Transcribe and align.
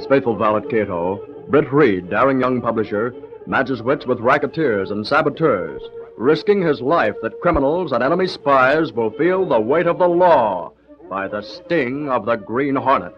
His 0.00 0.08
faithful 0.08 0.34
valet 0.34 0.62
Cato, 0.62 1.20
Britt 1.50 1.70
Reed, 1.70 2.08
daring 2.08 2.40
young 2.40 2.62
publisher, 2.62 3.14
matches 3.46 3.82
wits 3.82 4.06
with 4.06 4.18
racketeers 4.18 4.90
and 4.90 5.06
saboteurs, 5.06 5.82
risking 6.16 6.62
his 6.62 6.80
life 6.80 7.14
that 7.20 7.38
criminals 7.42 7.92
and 7.92 8.02
enemy 8.02 8.26
spies 8.26 8.94
will 8.94 9.10
feel 9.10 9.46
the 9.46 9.60
weight 9.60 9.86
of 9.86 9.98
the 9.98 10.08
law 10.08 10.72
by 11.10 11.28
the 11.28 11.42
sting 11.42 12.08
of 12.08 12.24
the 12.24 12.36
Green 12.36 12.76
Hornet. 12.76 13.14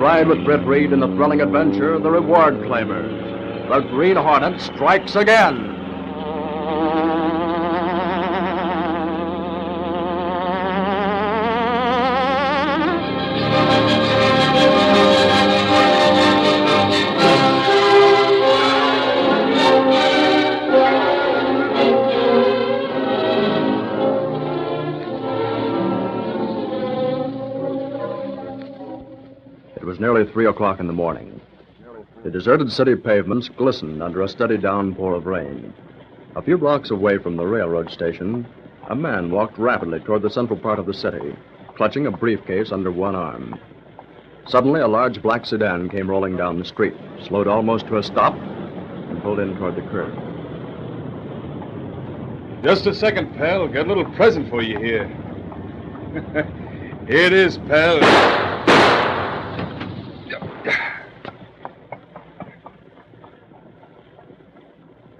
Ride 0.00 0.26
with 0.26 0.42
Britt 0.46 0.64
Reed 0.64 0.92
in 0.92 1.00
the 1.00 1.08
thrilling 1.08 1.42
adventure, 1.42 1.98
The 1.98 2.10
Reward 2.10 2.54
Claimers. 2.62 3.68
The 3.68 3.80
Green 3.90 4.16
Hornet 4.16 4.58
strikes 4.58 5.16
again. 5.16 5.79
Nearly 30.30 30.32
three 30.32 30.46
o'clock 30.46 30.80
in 30.80 30.86
the 30.86 30.92
morning. 30.92 31.40
The 32.22 32.30
deserted 32.30 32.70
city 32.70 32.94
pavements 32.94 33.48
glistened 33.48 34.02
under 34.02 34.22
a 34.22 34.28
steady 34.28 34.58
downpour 34.58 35.14
of 35.14 35.26
rain. 35.26 35.72
A 36.36 36.42
few 36.42 36.58
blocks 36.58 36.90
away 36.90 37.18
from 37.18 37.36
the 37.36 37.46
railroad 37.46 37.90
station, 37.90 38.46
a 38.88 38.94
man 38.94 39.30
walked 39.30 39.58
rapidly 39.58 40.00
toward 40.00 40.22
the 40.22 40.30
central 40.30 40.58
part 40.58 40.78
of 40.78 40.86
the 40.86 40.94
city, 40.94 41.34
clutching 41.76 42.06
a 42.06 42.10
briefcase 42.10 42.72
under 42.72 42.90
one 42.92 43.16
arm. 43.16 43.58
Suddenly, 44.46 44.80
a 44.80 44.88
large 44.88 45.20
black 45.22 45.46
sedan 45.46 45.88
came 45.88 46.08
rolling 46.08 46.36
down 46.36 46.58
the 46.58 46.64
street, 46.64 46.94
slowed 47.26 47.48
almost 47.48 47.86
to 47.86 47.98
a 47.98 48.02
stop, 48.02 48.34
and 48.34 49.22
pulled 49.22 49.40
in 49.40 49.56
toward 49.56 49.76
the 49.76 49.82
curb. 49.82 50.12
Just 52.62 52.86
a 52.86 52.94
second, 52.94 53.34
pal. 53.36 53.66
Got 53.68 53.86
a 53.86 53.88
little 53.88 54.10
present 54.12 54.50
for 54.50 54.62
you 54.62 54.78
here. 54.78 55.08
here 57.08 57.26
it 57.26 57.32
is, 57.32 57.58
pal. 57.68 58.00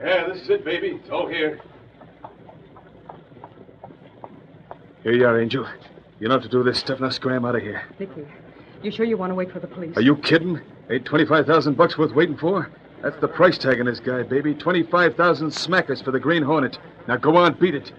Yeah, 0.03 0.27
this 0.29 0.43
is 0.43 0.50
it, 0.61 0.65
baby. 0.65 1.01
It's 1.03 1.11
all 1.11 1.27
here. 1.27 1.61
Here 5.03 5.13
you 5.13 5.27
are, 5.27 5.41
Angel. 5.41 5.67
You 6.19 6.29
don't 6.29 6.43
to 6.43 6.49
do 6.49 6.63
this 6.63 6.79
stuff. 6.79 7.01
Now 7.01 7.09
scram 7.09 7.45
out 7.45 7.57
of 7.57 7.63
here. 7.63 7.83
Nicky, 7.99 8.27
you 8.83 8.91
sure 8.91 9.07
you 9.07 9.17
want 9.17 9.31
to 9.31 9.35
wait 9.35 9.51
for 9.51 9.61
the 9.61 9.67
police? 9.67 9.97
Are 9.97 10.03
you 10.03 10.17
kidding? 10.17 10.61
Ain't 10.91 11.05
25,000 11.05 11.77
bucks 11.77 11.97
worth 11.97 12.13
waiting 12.15 12.37
for? 12.37 12.71
That's 13.03 13.19
the 13.21 13.29
price 13.29 13.57
tag 13.57 13.81
on 13.81 13.87
this 13.87 14.01
guy, 14.01 14.23
baby. 14.23 14.55
25,000 14.55 15.49
smackers 15.49 16.05
for 16.05 16.11
the 16.11 16.21
Green 16.21 16.43
Hornet. 16.43 16.79
Now 17.09 17.17
go 17.17 17.37
on, 17.37 17.55
beat 17.55 17.75
it. 17.75 17.93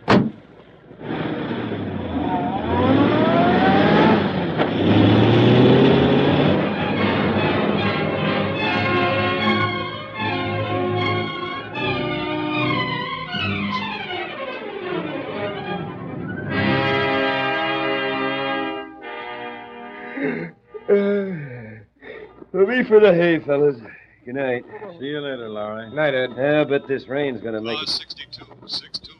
For 22.91 22.99
the 22.99 23.13
hay, 23.13 23.39
fellas. 23.39 23.77
Good 24.25 24.35
night. 24.35 24.65
See 24.99 25.05
you 25.05 25.21
later, 25.21 25.47
Larry. 25.47 25.89
Night, 25.95 26.13
Ed. 26.13 26.31
Yeah, 26.35 26.59
I 26.59 26.63
bet 26.65 26.89
this 26.89 27.07
rain's 27.07 27.39
gonna 27.39 27.61
make 27.61 27.77
Clause 27.77 28.01
it. 28.01 28.09
62, 28.09 28.45
62. 28.65 29.13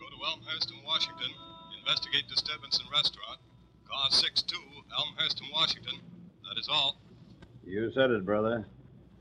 Go 0.00 0.06
to 0.10 0.16
Elmhurst 0.26 0.72
in 0.72 0.84
Washington. 0.84 1.30
Investigate 1.78 2.24
disturbance 2.28 2.80
in 2.80 2.90
restaurant. 2.90 3.38
Clause 3.88 4.16
62, 4.16 4.56
Elmhurst 4.98 5.40
in 5.40 5.46
Washington. 5.52 6.00
That 6.48 6.58
is 6.58 6.68
all. 6.68 6.96
You 7.64 7.92
said 7.94 8.10
it, 8.10 8.26
brother. 8.26 8.66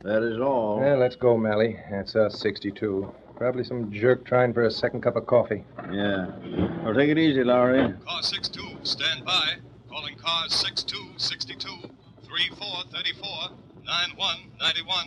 That 0.01 0.23
is 0.23 0.41
all. 0.41 0.81
Yeah, 0.81 0.95
let's 0.95 1.15
go, 1.15 1.37
Mally. 1.37 1.77
That's 1.91 2.15
us, 2.15 2.39
62. 2.39 3.13
Probably 3.37 3.63
some 3.63 3.91
jerk 3.91 4.25
trying 4.25 4.51
for 4.51 4.63
a 4.63 4.71
second 4.71 5.01
cup 5.01 5.15
of 5.15 5.27
coffee. 5.27 5.63
Yeah. 5.91 6.25
Well, 6.83 6.95
take 6.95 7.09
it 7.09 7.19
easy, 7.19 7.43
Larry. 7.43 7.93
Cars 8.03 8.29
62, 8.29 8.77
stand 8.81 9.25
by. 9.25 9.57
Calling 9.89 10.17
cars 10.17 10.55
62, 10.55 10.97
62, 11.17 11.69
34, 12.27 12.67
34, 12.91 13.49
91, 13.85 14.37
91. 14.59 15.05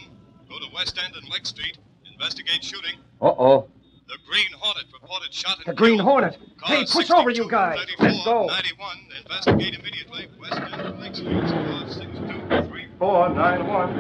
Go 0.49 0.59
to 0.59 0.67
West 0.75 0.99
End 1.05 1.15
and 1.17 1.29
Lake 1.31 1.47
Street. 1.47 1.79
Investigate 2.12 2.62
shooting. 2.62 2.99
Uh-oh. 3.21 3.69
The 4.07 4.17
Green 4.29 4.47
Hornet 4.59 4.85
reported 4.93 5.33
shot 5.33 5.59
The 5.65 5.73
Green 5.73 5.97
killed. 5.97 6.07
Hornet! 6.09 6.39
Cars 6.59 6.93
Hey, 6.93 6.99
push 7.01 7.11
over, 7.11 7.31
you 7.31 7.49
guys! 7.51 7.79
Let's 7.99 8.23
go! 8.25 8.47
91. 8.47 8.99
Investigate 9.19 9.75
immediately. 9.79 10.29
West 10.39 10.61
End 10.61 10.81
and 10.81 11.01
Lake 11.01 11.15
Street. 11.15 11.41
Cars 11.41 11.97
62, 11.97 12.49
34. 12.49 12.89
Four, 12.99 13.29
nine, 13.31 13.67
one. 13.67 13.91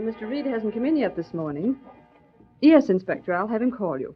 Sorry, 0.00 0.12
Mr. 0.12 0.28
Reed 0.28 0.46
hasn't 0.46 0.74
come 0.74 0.84
in 0.84 0.96
yet 0.96 1.16
this 1.16 1.32
morning. 1.34 1.76
Yes, 2.60 2.90
Inspector, 2.90 3.32
I'll 3.32 3.48
have 3.48 3.62
him 3.62 3.70
call 3.70 3.98
you. 3.98 4.14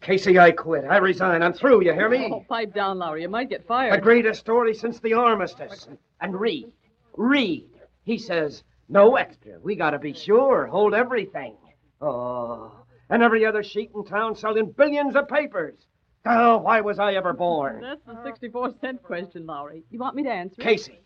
Casey, 0.00 0.38
I 0.38 0.50
quit. 0.50 0.84
I 0.84 0.96
resign. 0.96 1.42
I'm 1.42 1.52
through. 1.52 1.84
You 1.84 1.92
hear 1.92 2.08
me? 2.08 2.28
Oh, 2.32 2.44
pipe 2.48 2.74
down, 2.74 2.98
Lowry. 2.98 3.22
You 3.22 3.28
might 3.28 3.48
get 3.48 3.66
fired. 3.66 3.92
The 3.92 3.96
fired. 3.96 4.02
greatest 4.02 4.40
story 4.40 4.74
since 4.74 4.98
the 5.00 5.14
armistice. 5.14 5.88
And 6.20 6.38
Reed, 6.38 6.72
Reed, 7.16 7.68
he 8.04 8.18
says, 8.18 8.64
no 8.88 9.16
extra. 9.16 9.58
We 9.60 9.76
gotta 9.76 9.98
be 9.98 10.12
sure. 10.12 10.66
Hold 10.66 10.94
everything. 10.94 11.56
Oh, 12.00 12.72
and 13.10 13.22
every 13.22 13.44
other 13.46 13.62
sheet 13.62 13.92
in 13.94 14.04
town 14.04 14.34
selling 14.34 14.72
billions 14.72 15.14
of 15.14 15.28
papers. 15.28 15.78
Oh, 16.24 16.58
why 16.58 16.80
was 16.80 16.98
I 16.98 17.14
ever 17.14 17.32
born? 17.32 17.80
That's 17.80 18.04
the 18.06 18.22
64 18.24 18.74
cent 18.80 19.02
question, 19.02 19.46
Lowry. 19.46 19.84
You 19.90 19.98
want 19.98 20.16
me 20.16 20.22
to 20.24 20.30
answer? 20.30 20.60
it? 20.60 20.64
Casey, 20.64 21.00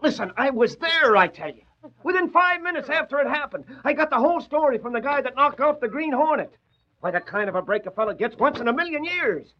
listen, 0.00 0.32
I 0.36 0.50
was 0.50 0.76
there, 0.76 1.16
I 1.16 1.26
tell 1.28 1.48
you. 1.48 1.62
Within 2.02 2.30
five 2.30 2.62
minutes 2.62 2.88
after 2.88 3.18
it 3.20 3.26
happened, 3.26 3.64
I 3.84 3.92
got 3.92 4.10
the 4.10 4.16
whole 4.18 4.40
story 4.40 4.78
from 4.78 4.92
the 4.92 5.00
guy 5.00 5.20
that 5.22 5.36
knocked 5.36 5.60
off 5.60 5.80
the 5.80 5.88
Green 5.88 6.12
Hornet. 6.12 6.52
Why, 7.00 7.10
that 7.10 7.26
kind 7.26 7.48
of 7.48 7.54
a 7.54 7.62
break 7.62 7.86
a 7.86 7.90
fella 7.90 8.14
gets 8.14 8.36
once 8.36 8.60
in 8.60 8.68
a 8.68 8.72
million 8.72 9.04
years. 9.04 9.54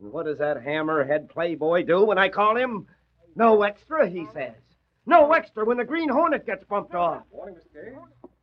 And 0.00 0.12
what 0.12 0.26
does 0.26 0.38
that 0.38 0.64
hammerhead 0.64 1.28
playboy 1.28 1.84
do 1.84 2.04
when 2.04 2.18
I 2.18 2.28
call 2.28 2.56
him? 2.56 2.86
No 3.36 3.62
extra, 3.62 4.08
he 4.08 4.26
says. 4.32 4.54
No 5.06 5.32
extra 5.32 5.64
when 5.64 5.76
the 5.76 5.84
Green 5.84 6.08
Hornet 6.08 6.46
gets 6.46 6.64
bumped 6.64 6.94
off. 6.94 7.22
Morning, 7.32 7.56
Mr. 7.56 7.84
Gage. 7.84 7.94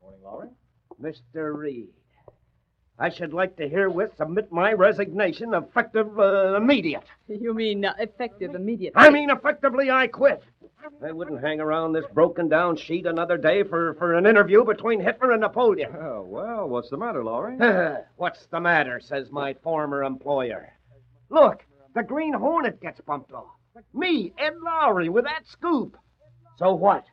Morning, 0.01 0.19
Lowry. 0.23 0.49
Mr. 1.01 1.55
Reed, 1.55 1.89
I 2.97 3.09
should 3.09 3.33
like 3.33 3.57
to 3.57 3.67
herewith 3.67 4.15
submit 4.17 4.51
my 4.51 4.71
resignation 4.71 5.53
effective 5.53 6.17
uh, 6.17 6.55
immediate. 6.55 7.03
You 7.27 7.53
mean 7.53 7.83
uh, 7.83 7.93
effective 7.99 8.55
immediately? 8.55 8.93
I 8.95 9.09
mean, 9.09 9.29
effectively, 9.29 9.91
I 9.91 10.07
quit. 10.07 10.43
I 11.03 11.11
wouldn't 11.11 11.41
hang 11.41 11.59
around 11.59 11.93
this 11.93 12.05
broken 12.13 12.47
down 12.47 12.75
sheet 12.77 13.05
another 13.05 13.37
day 13.37 13.63
for, 13.63 13.95
for 13.95 14.13
an 14.13 14.25
interview 14.25 14.63
between 14.63 14.99
Hitler 14.99 15.31
and 15.31 15.41
Napoleon. 15.41 15.91
Oh, 16.05 16.21
well, 16.21 16.67
what's 16.69 16.89
the 16.89 16.97
matter, 16.97 17.23
Lowry? 17.23 17.57
What's 18.17 18.45
the 18.47 18.59
matter, 18.59 18.99
says 18.99 19.31
my 19.31 19.53
former 19.63 20.03
employer. 20.03 20.71
Look, 21.29 21.65
the 21.93 22.03
Green 22.03 22.33
Hornet 22.33 22.79
gets 22.81 23.01
bumped 23.01 23.33
off. 23.33 23.47
Me, 23.93 24.33
Ed 24.37 24.53
Lowry, 24.63 25.09
with 25.09 25.25
that 25.25 25.47
scoop. 25.47 25.97
So 26.57 26.73
what? 26.73 27.05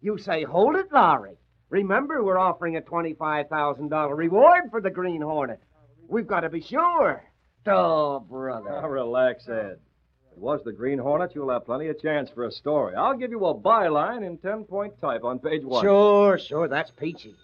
You 0.00 0.18
say, 0.18 0.44
hold 0.44 0.76
it, 0.76 0.92
Lowry. 0.92 1.36
Remember, 1.70 2.22
we're 2.22 2.38
offering 2.38 2.76
a 2.76 2.80
$25,000 2.82 4.16
reward 4.16 4.64
for 4.70 4.80
the 4.80 4.90
Green 4.90 5.22
Hornet. 5.22 5.60
We've 6.08 6.26
got 6.26 6.40
to 6.40 6.50
be 6.50 6.60
sure. 6.60 7.24
Oh, 7.66 8.20
brother. 8.20 8.70
Now, 8.70 8.88
relax, 8.88 9.48
Ed. 9.48 9.78
If 10.34 10.38
it 10.38 10.42
was 10.42 10.62
the 10.64 10.72
Green 10.72 10.98
Hornet, 10.98 11.32
you'll 11.34 11.50
have 11.50 11.64
plenty 11.64 11.86
of 11.86 12.00
chance 12.00 12.28
for 12.28 12.46
a 12.46 12.50
story. 12.50 12.96
I'll 12.96 13.16
give 13.16 13.30
you 13.30 13.46
a 13.46 13.54
byline 13.54 14.26
in 14.26 14.36
10 14.38 14.64
point 14.64 15.00
type 15.00 15.22
on 15.22 15.38
page 15.38 15.62
one. 15.64 15.84
Sure, 15.84 16.38
sure, 16.38 16.66
that's 16.66 16.90
peachy. 16.90 17.36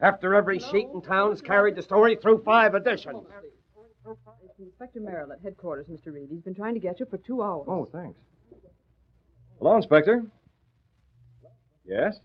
After 0.00 0.34
every 0.34 0.58
sheet 0.58 0.88
in 0.92 1.02
town's 1.02 1.40
carried 1.40 1.76
the 1.76 1.82
story 1.82 2.16
through 2.16 2.42
five 2.42 2.74
editions. 2.74 3.24
It's 4.04 4.58
Inspector 4.58 4.98
Merrill 5.00 5.32
at 5.32 5.38
headquarters, 5.40 5.86
Mr. 5.86 6.12
Reed. 6.12 6.28
He's 6.30 6.42
been 6.42 6.54
trying 6.54 6.74
to 6.74 6.80
get 6.80 6.98
you 6.98 7.06
for 7.06 7.18
two 7.18 7.42
hours. 7.42 7.66
Oh, 7.68 7.88
thanks. 7.92 8.18
Hello, 9.58 9.76
Inspector. 9.76 10.24
Yes? 11.86 12.16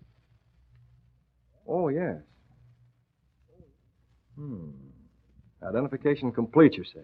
Oh, 1.68 1.88
yes. 1.88 2.16
Hmm. 4.34 4.70
Identification 5.62 6.32
complete, 6.32 6.76
you 6.76 6.82
say? 6.82 7.02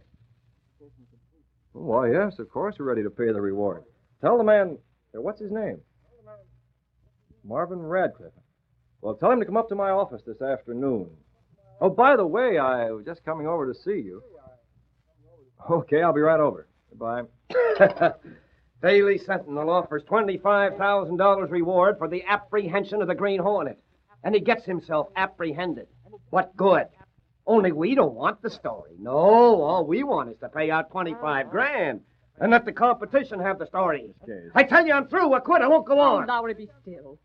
Why, 1.75 2.13
yes, 2.13 2.39
of 2.39 2.49
course 2.49 2.77
we're 2.79 2.87
ready 2.87 3.03
to 3.03 3.11
pay 3.11 3.33
the 3.33 3.41
reward. 3.41 3.83
Tell 4.21 4.39
the 4.39 4.45
man, 4.45 4.79
uh, 5.15 5.21
what's 5.21 5.41
his 5.41 5.51
name? 5.51 5.81
Marvin 7.45 7.83
Radcliffe. 7.83 8.33
Well, 9.01 9.15
tell 9.17 9.33
him 9.33 9.41
to 9.41 9.45
come 9.45 9.57
up 9.57 9.69
to 9.69 9.75
my 9.75 9.91
office 9.91 10.23
this 10.25 10.41
afternoon. 10.41 11.11
Oh, 11.81 11.91
by 11.91 12.17
the 12.17 12.27
way, 12.27 12.59
I 12.59 12.91
was 12.93 13.05
just 13.05 13.25
coming 13.25 13.47
over 13.49 13.71
to 13.71 13.79
see 13.79 14.01
you. 14.01 14.23
Okay, 15.69 16.01
I'll 16.01 16.13
be 16.13 16.21
right 16.21 16.41
over. 16.41 16.69
Goodbye. 16.91 17.23
Daily 18.83 19.19
Sentinel 19.19 19.69
offers 19.69 20.05
$25,000 20.05 21.51
reward 21.51 21.99
for 21.99 22.07
the 22.09 22.23
apprehension 22.29 23.03
of 23.03 23.09
the 23.09 23.15
Green 23.15 23.41
Hornet. 23.41 23.83
And 24.23 24.35
he 24.35 24.41
gets 24.41 24.65
himself 24.65 25.09
apprehended. 25.17 25.89
What 26.31 26.57
good? 26.57 26.87
Only 27.47 27.73
we 27.73 27.95
don't 27.95 28.15
want 28.15 28.41
the 28.43 28.51
story. 28.51 28.93
No, 28.99 29.13
all 29.13 29.85
we 29.87 30.03
want 30.03 30.31
is 30.31 30.37
to 30.41 30.49
pay 30.49 30.71
out 30.71 30.91
25 30.91 31.51
grand 31.51 32.01
and 32.41 32.51
let 32.51 32.65
the 32.65 32.73
competition 32.73 33.39
have 33.39 33.59
the 33.59 33.67
story. 33.67 34.15
Okay. 34.23 34.49
I 34.55 34.63
tell 34.65 34.87
you, 34.87 34.93
I'm 34.95 35.07
through. 35.09 35.33
I 35.35 35.41
quit. 35.41 35.61
I 35.63 35.69
won't 35.69 35.87
go 35.87 35.99
Oh, 36.01 36.17
on. 36.17 36.27
Lowry, 36.27 36.55
be 36.55 36.69
still. 36.83 37.19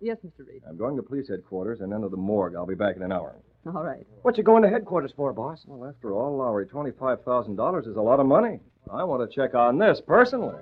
Yes, 0.00 0.16
Mr. 0.24 0.46
Reed. 0.46 0.62
I'm 0.68 0.78
going 0.78 0.96
to 0.96 1.02
police 1.02 1.28
headquarters 1.28 1.80
and 1.80 1.92
then 1.92 2.00
to 2.02 2.08
the 2.08 2.16
morgue. 2.16 2.54
I'll 2.54 2.64
be 2.64 2.74
back 2.74 2.96
in 2.96 3.02
an 3.02 3.12
hour. 3.12 3.34
All 3.66 3.84
right. 3.84 4.06
What 4.22 4.38
you 4.38 4.42
going 4.44 4.62
to 4.62 4.70
headquarters 4.70 5.12
for, 5.14 5.32
boss? 5.34 5.64
Well, 5.66 5.86
after 5.90 6.12
all, 6.14 6.38
Lowry, 6.38 6.64
$25,000 6.66 7.86
is 7.86 7.96
a 7.96 8.00
lot 8.00 8.18
of 8.20 8.26
money. 8.26 8.60
I 8.90 9.04
want 9.04 9.28
to 9.28 9.34
check 9.34 9.54
on 9.54 9.76
this 9.78 10.00
personally. 10.00 10.56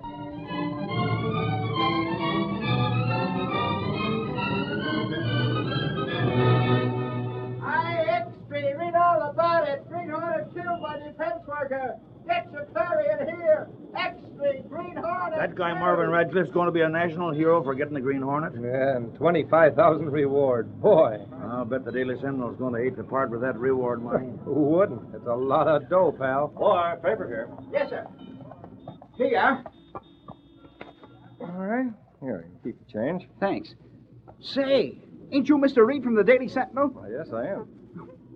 Guy. 15.58 15.74
Marvin 15.78 16.08
Radcliffe's 16.08 16.50
going 16.52 16.66
to 16.66 16.72
be 16.72 16.80
a 16.80 16.88
national 16.88 17.32
hero 17.32 17.62
for 17.62 17.74
getting 17.74 17.92
the 17.92 18.00
Green 18.00 18.22
Hornet. 18.22 18.52
Yeah, 18.54 18.96
and 18.96 19.18
25000 19.18 20.06
reward. 20.10 20.80
Boy, 20.80 21.18
I'll 21.42 21.64
bet 21.64 21.84
the 21.84 21.92
Daily 21.92 22.14
Sentinel's 22.22 22.56
going 22.56 22.74
to 22.74 22.80
hate 22.82 22.96
to 22.96 23.02
part 23.02 23.30
with 23.30 23.40
that 23.42 23.58
reward 23.58 24.02
money. 24.02 24.32
who 24.44 24.52
wouldn't? 24.52 25.14
It's 25.14 25.26
a 25.26 25.34
lot 25.34 25.66
of 25.66 25.90
dough, 25.90 26.14
pal. 26.16 26.52
Oh, 26.56 26.58
Boy, 26.58 26.94
paper 27.02 27.26
here. 27.26 27.50
Yes, 27.72 27.90
sir. 27.90 28.06
Here. 29.16 29.64
All 31.40 31.48
right. 31.48 31.90
Here, 32.20 32.46
you 32.48 32.72
keep 32.72 32.86
the 32.86 32.92
change. 32.92 33.28
Thanks. 33.40 33.74
Say, 34.40 34.98
ain't 35.32 35.48
you 35.48 35.58
Mr. 35.58 35.84
Reed 35.84 36.04
from 36.04 36.14
the 36.14 36.24
Daily 36.24 36.48
Sentinel? 36.48 36.88
Why, 36.88 37.08
yes, 37.10 37.28
I 37.34 37.46
am. 37.46 37.68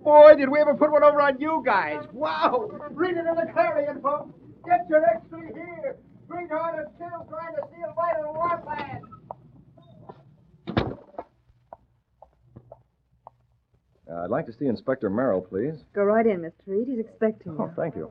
Boy, 0.03 0.35
did 0.35 0.49
we 0.49 0.59
ever 0.59 0.73
put 0.73 0.91
one 0.91 1.03
over 1.03 1.21
on 1.21 1.39
you 1.39 1.63
guys. 1.65 2.03
Wow. 2.11 2.69
Read 2.91 3.15
it 3.15 3.19
in 3.19 3.25
the 3.25 3.51
clarion, 3.53 4.01
folks. 4.01 4.33
Get 4.65 4.81
your 4.89 5.03
extra 5.05 5.39
here. 5.39 5.97
Green 6.33 6.49
Hornet 6.49 6.87
killed 6.97 7.29
trying 7.29 7.55
to 7.55 7.61
steal 7.71 7.93
vital 7.95 8.33
warplane. 8.33 9.01
Uh, 14.11 14.23
I'd 14.23 14.31
like 14.31 14.47
to 14.47 14.53
see 14.53 14.65
Inspector 14.65 15.07
Merrill, 15.11 15.41
please. 15.41 15.75
Go 15.93 16.01
right 16.01 16.25
in, 16.25 16.41
Mr. 16.41 16.53
Reed. 16.65 16.87
He's 16.87 16.97
expecting 16.97 17.51
you. 17.51 17.59
Oh, 17.61 17.71
thank 17.75 17.95
you. 17.95 18.09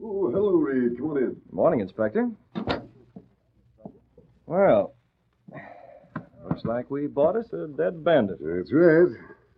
Oh, 0.00 0.30
hello, 0.30 0.52
Reed. 0.52 0.96
Come 0.96 1.10
on 1.10 1.16
in. 1.18 1.36
Morning, 1.50 1.80
Inspector. 1.80 2.30
Well, 4.46 4.94
looks 6.48 6.64
like 6.64 6.88
we 6.88 7.08
bought 7.08 7.34
us 7.34 7.52
a 7.52 7.66
dead 7.66 8.04
bandit. 8.04 8.38
That's 8.40 8.72
right. 8.72 9.08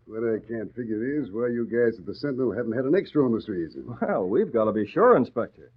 What 0.06 0.22
I 0.22 0.38
can't 0.46 0.72
figure 0.74 1.20
is 1.20 1.32
why 1.32 1.48
you 1.48 1.66
guys 1.66 1.98
at 1.98 2.06
the 2.06 2.14
Sentinel 2.14 2.52
haven't 2.52 2.72
had 2.72 2.84
an 2.84 2.94
extra 2.94 3.24
on 3.24 3.32
the 3.32 3.40
streets. 3.40 3.74
Well, 4.00 4.28
we've 4.28 4.52
got 4.52 4.66
to 4.66 4.72
be 4.72 4.86
sure, 4.86 5.16
Inspector. 5.16 5.70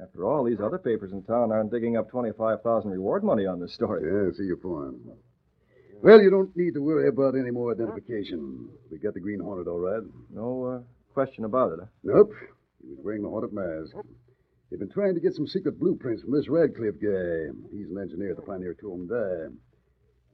After 0.00 0.24
all, 0.24 0.44
these 0.44 0.60
other 0.60 0.78
papers 0.78 1.12
in 1.12 1.22
town 1.22 1.52
aren't 1.52 1.70
digging 1.70 1.96
up 1.96 2.10
25000 2.10 2.90
reward 2.90 3.22
money 3.22 3.46
on 3.46 3.60
this 3.60 3.74
story. 3.74 4.02
Yeah, 4.10 4.30
I 4.30 4.36
see 4.36 4.44
your 4.44 4.56
point. 4.56 4.96
Well, 6.02 6.20
you 6.20 6.30
don't 6.30 6.54
need 6.56 6.74
to 6.74 6.82
worry 6.82 7.08
about 7.08 7.34
any 7.36 7.50
more 7.50 7.72
identification. 7.72 8.68
We 8.90 8.98
got 8.98 9.14
the 9.14 9.20
Green 9.20 9.40
Hornet 9.40 9.68
all 9.68 9.78
right. 9.78 10.02
No 10.30 10.64
uh, 10.64 11.12
question 11.12 11.44
about 11.44 11.72
it, 11.72 11.78
huh? 11.80 11.86
Nope. 12.02 12.32
He 12.82 12.88
was 12.88 12.98
wearing 13.02 13.22
the 13.22 13.28
Hornet 13.28 13.52
mask. 13.52 13.94
They've 14.70 14.80
been 14.80 14.90
trying 14.90 15.14
to 15.14 15.20
get 15.20 15.34
some 15.34 15.46
secret 15.46 15.78
blueprints 15.78 16.22
from 16.22 16.32
this 16.32 16.48
Radcliffe 16.48 17.00
guy. 17.00 17.52
He's 17.70 17.90
an 17.90 17.98
engineer 18.00 18.30
at 18.30 18.36
the 18.36 18.42
Pioneer 18.42 18.74
Tool 18.74 18.94
and 18.94 19.08
Die. 19.08 19.56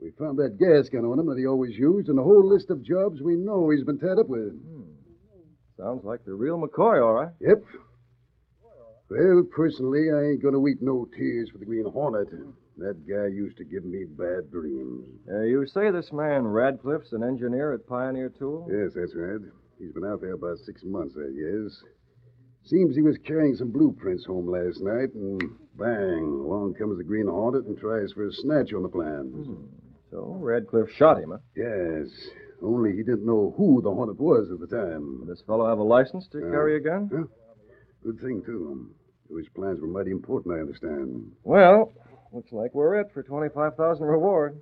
We 0.01 0.11
found 0.19 0.39
that 0.39 0.59
gas 0.59 0.89
gun 0.89 1.05
on 1.05 1.19
him 1.19 1.27
that 1.27 1.39
he 1.39 1.47
always 1.47 1.77
used 1.77 2.09
and 2.09 2.19
a 2.19 2.23
whole 2.23 2.47
list 2.49 2.71
of 2.71 2.83
jobs 2.83 3.21
we 3.21 3.37
know 3.37 3.69
he's 3.69 3.85
been 3.85 3.99
tied 3.99 4.19
up 4.19 4.29
with. 4.29 4.55
Sounds 5.77 6.05
like 6.05 6.25
the 6.25 6.33
real 6.33 6.59
McCoy, 6.59 7.05
all 7.05 7.15
right. 7.15 7.33
Yep. 7.41 7.63
Well, 9.11 9.43
personally, 9.51 10.09
I 10.11 10.31
ain't 10.31 10.43
gonna 10.43 10.61
weep 10.61 10.79
no 10.81 11.09
tears 11.17 11.51
for 11.51 11.59
the 11.59 11.65
Green 11.65 11.85
Hornet. 11.85 12.29
That 12.79 13.07
guy 13.07 13.27
used 13.27 13.59
to 13.59 13.65
give 13.65 13.85
me 13.85 14.05
bad 14.05 14.51
dreams. 14.51 15.05
Uh, 15.29 15.43
you 15.43 15.67
say 15.67 15.91
this 15.91 16.13
man 16.13 16.47
Radcliffe's 16.47 17.13
an 17.13 17.23
engineer 17.23 17.75
at 17.75 17.87
Pioneer 17.87 18.31
Tool? 18.39 18.69
Yes, 18.71 18.93
that's 18.95 19.15
right. 19.15 19.41
He's 19.79 19.93
been 19.93 20.05
out 20.05 20.21
there 20.21 20.35
about 20.35 20.59
six 20.65 20.83
months, 20.85 21.15
I 21.19 21.29
guess. 21.29 21.77
Seems 22.65 22.95
he 22.95 23.03
was 23.03 23.19
carrying 23.27 23.57
some 23.57 23.71
blueprints 23.71 24.25
home 24.27 24.47
last 24.47 24.81
night, 24.81 25.13
and 25.15 25.41
bang, 25.77 26.23
along 26.45 26.75
comes 26.79 26.97
the 26.97 27.05
Green 27.05 27.27
Hornet 27.27 27.65
and 27.65 27.77
tries 27.79 28.13
for 28.13 28.29
a 28.29 28.33
snatch 28.33 28.73
on 28.73 28.83
the 28.83 28.89
plans. 28.89 29.49
So 30.11 30.37
Radcliffe 30.41 30.91
shot 30.97 31.19
him, 31.23 31.31
huh? 31.31 31.39
Yes, 31.57 32.09
only 32.63 32.93
he 32.97 33.03
didn't 33.03 33.25
know 33.27 33.55
who 33.57 33.81
the 33.83 33.91
Hornet 33.91 34.19
was 34.19 34.51
at 34.51 34.59
the 34.61 34.67
time. 34.67 35.25
This 35.27 35.41
fellow 35.47 35.69
have 35.69 35.79
a 35.79 35.83
license 35.83 36.27
to 36.33 36.39
Uh, 36.39 36.51
carry 36.51 36.77
a 36.77 36.81
gun? 36.81 37.09
Yeah. 37.13 37.25
Good 38.03 38.21
thing, 38.21 38.43
too. 38.45 38.91
His 39.37 39.49
plans 39.51 39.81
were 39.81 39.87
mighty 39.87 40.11
important, 40.11 40.55
I 40.57 40.61
understand. 40.61 41.31
Well, 41.45 41.93
looks 42.33 42.51
like 42.53 42.75
we're 42.75 42.97
it 43.01 43.13
for 43.13 43.23
25000 43.23 44.05
reward. 44.05 44.61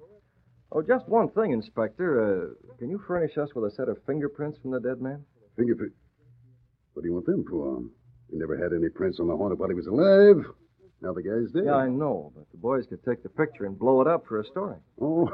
Oh, 0.70 0.82
just 0.82 1.08
one 1.08 1.28
thing, 1.30 1.52
Inspector. 1.52 2.52
Uh, 2.52 2.74
can 2.78 2.90
you 2.90 2.98
furnish 3.06 3.38
us 3.38 3.54
with 3.54 3.64
a 3.64 3.74
set 3.74 3.88
of 3.88 3.96
fingerprints 4.04 4.58
from 4.58 4.72
the 4.72 4.80
dead 4.80 5.00
man? 5.00 5.24
Fingerprint. 5.56 5.94
What 6.92 7.02
do 7.02 7.08
you 7.08 7.14
want 7.14 7.24
them 7.26 7.44
for? 7.48 7.82
He 8.30 8.36
never 8.36 8.56
had 8.58 8.74
any 8.74 8.90
prints 8.90 9.18
on 9.18 9.28
the 9.28 9.36
Hornet 9.36 9.58
while 9.58 9.70
he 9.70 9.74
was 9.74 9.86
alive. 9.86 10.44
Now 11.00 11.12
the 11.12 11.22
guy's 11.22 11.52
dead. 11.52 11.64
Yeah, 11.66 11.76
I 11.76 11.88
know, 11.88 12.32
but 12.34 12.50
the 12.50 12.58
boys 12.58 12.86
could 12.88 13.04
take 13.04 13.22
the 13.22 13.28
picture 13.28 13.66
and 13.66 13.78
blow 13.78 14.00
it 14.00 14.08
up 14.08 14.26
for 14.26 14.40
a 14.40 14.44
story. 14.44 14.78
Oh, 15.00 15.28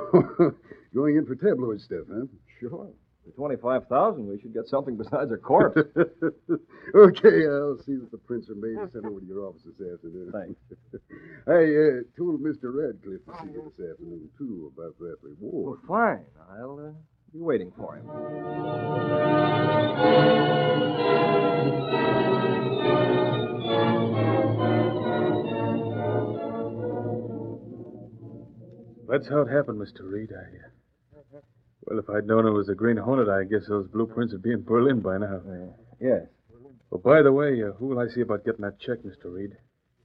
going 0.94 1.16
in 1.16 1.24
for 1.26 1.34
tabloid 1.34 1.80
stuff, 1.80 2.06
huh? 2.12 2.26
Sure. 2.60 2.88
For 3.24 3.30
25000 3.48 4.28
we 4.28 4.38
should 4.40 4.52
get 4.52 4.68
something 4.68 4.96
besides 4.96 5.32
a 5.32 5.38
corpse. 5.38 5.80
okay, 6.94 7.46
I'll 7.48 7.78
see 7.86 7.96
that 7.96 8.10
the 8.10 8.18
prints 8.26 8.50
are 8.50 8.54
made 8.54 8.76
and 8.76 8.92
sent 8.92 9.06
over 9.06 9.20
to 9.20 9.26
your 9.26 9.46
office 9.46 9.62
this 9.64 9.80
afternoon. 9.94 10.30
Thanks. 10.32 10.60
I 11.46 11.52
uh, 11.52 12.02
told 12.18 12.42
Mr. 12.42 12.64
Radcliffe 12.74 13.24
to 13.24 13.32
see 13.40 13.52
you 13.54 13.72
this 13.76 13.90
afternoon, 13.90 14.28
too, 14.36 14.70
about 14.76 14.98
that 14.98 15.16
well, 15.22 15.32
reward. 15.40 15.78
fine. 15.88 16.26
I'll 16.58 16.78
uh, 16.78 16.92
be 17.32 17.40
waiting 17.40 17.72
for 17.76 17.96
him. 17.96 18.04
That's 29.14 29.28
how 29.28 29.42
it 29.42 29.48
happened, 29.48 29.80
Mr. 29.80 30.00
Reed. 30.02 30.30
I. 30.32 31.36
Uh... 31.36 31.40
Well, 31.84 32.00
if 32.00 32.10
I'd 32.10 32.26
known 32.26 32.48
it 32.48 32.50
was 32.50 32.68
a 32.68 32.74
Green 32.74 32.96
Hornet, 32.96 33.28
I 33.28 33.44
guess 33.44 33.68
those 33.68 33.86
blueprints 33.86 34.32
would 34.32 34.42
be 34.42 34.50
in 34.50 34.64
Berlin 34.64 34.98
by 34.98 35.18
now. 35.18 35.40
Yes. 36.00 36.22
Well, 36.90 37.00
by 37.00 37.22
the 37.22 37.30
way, 37.30 37.62
uh, 37.62 37.70
who 37.74 37.86
will 37.86 38.00
I 38.00 38.08
see 38.08 38.22
about 38.22 38.44
getting 38.44 38.62
that 38.62 38.80
check, 38.80 38.98
Mr. 39.04 39.32
Reed? 39.32 39.52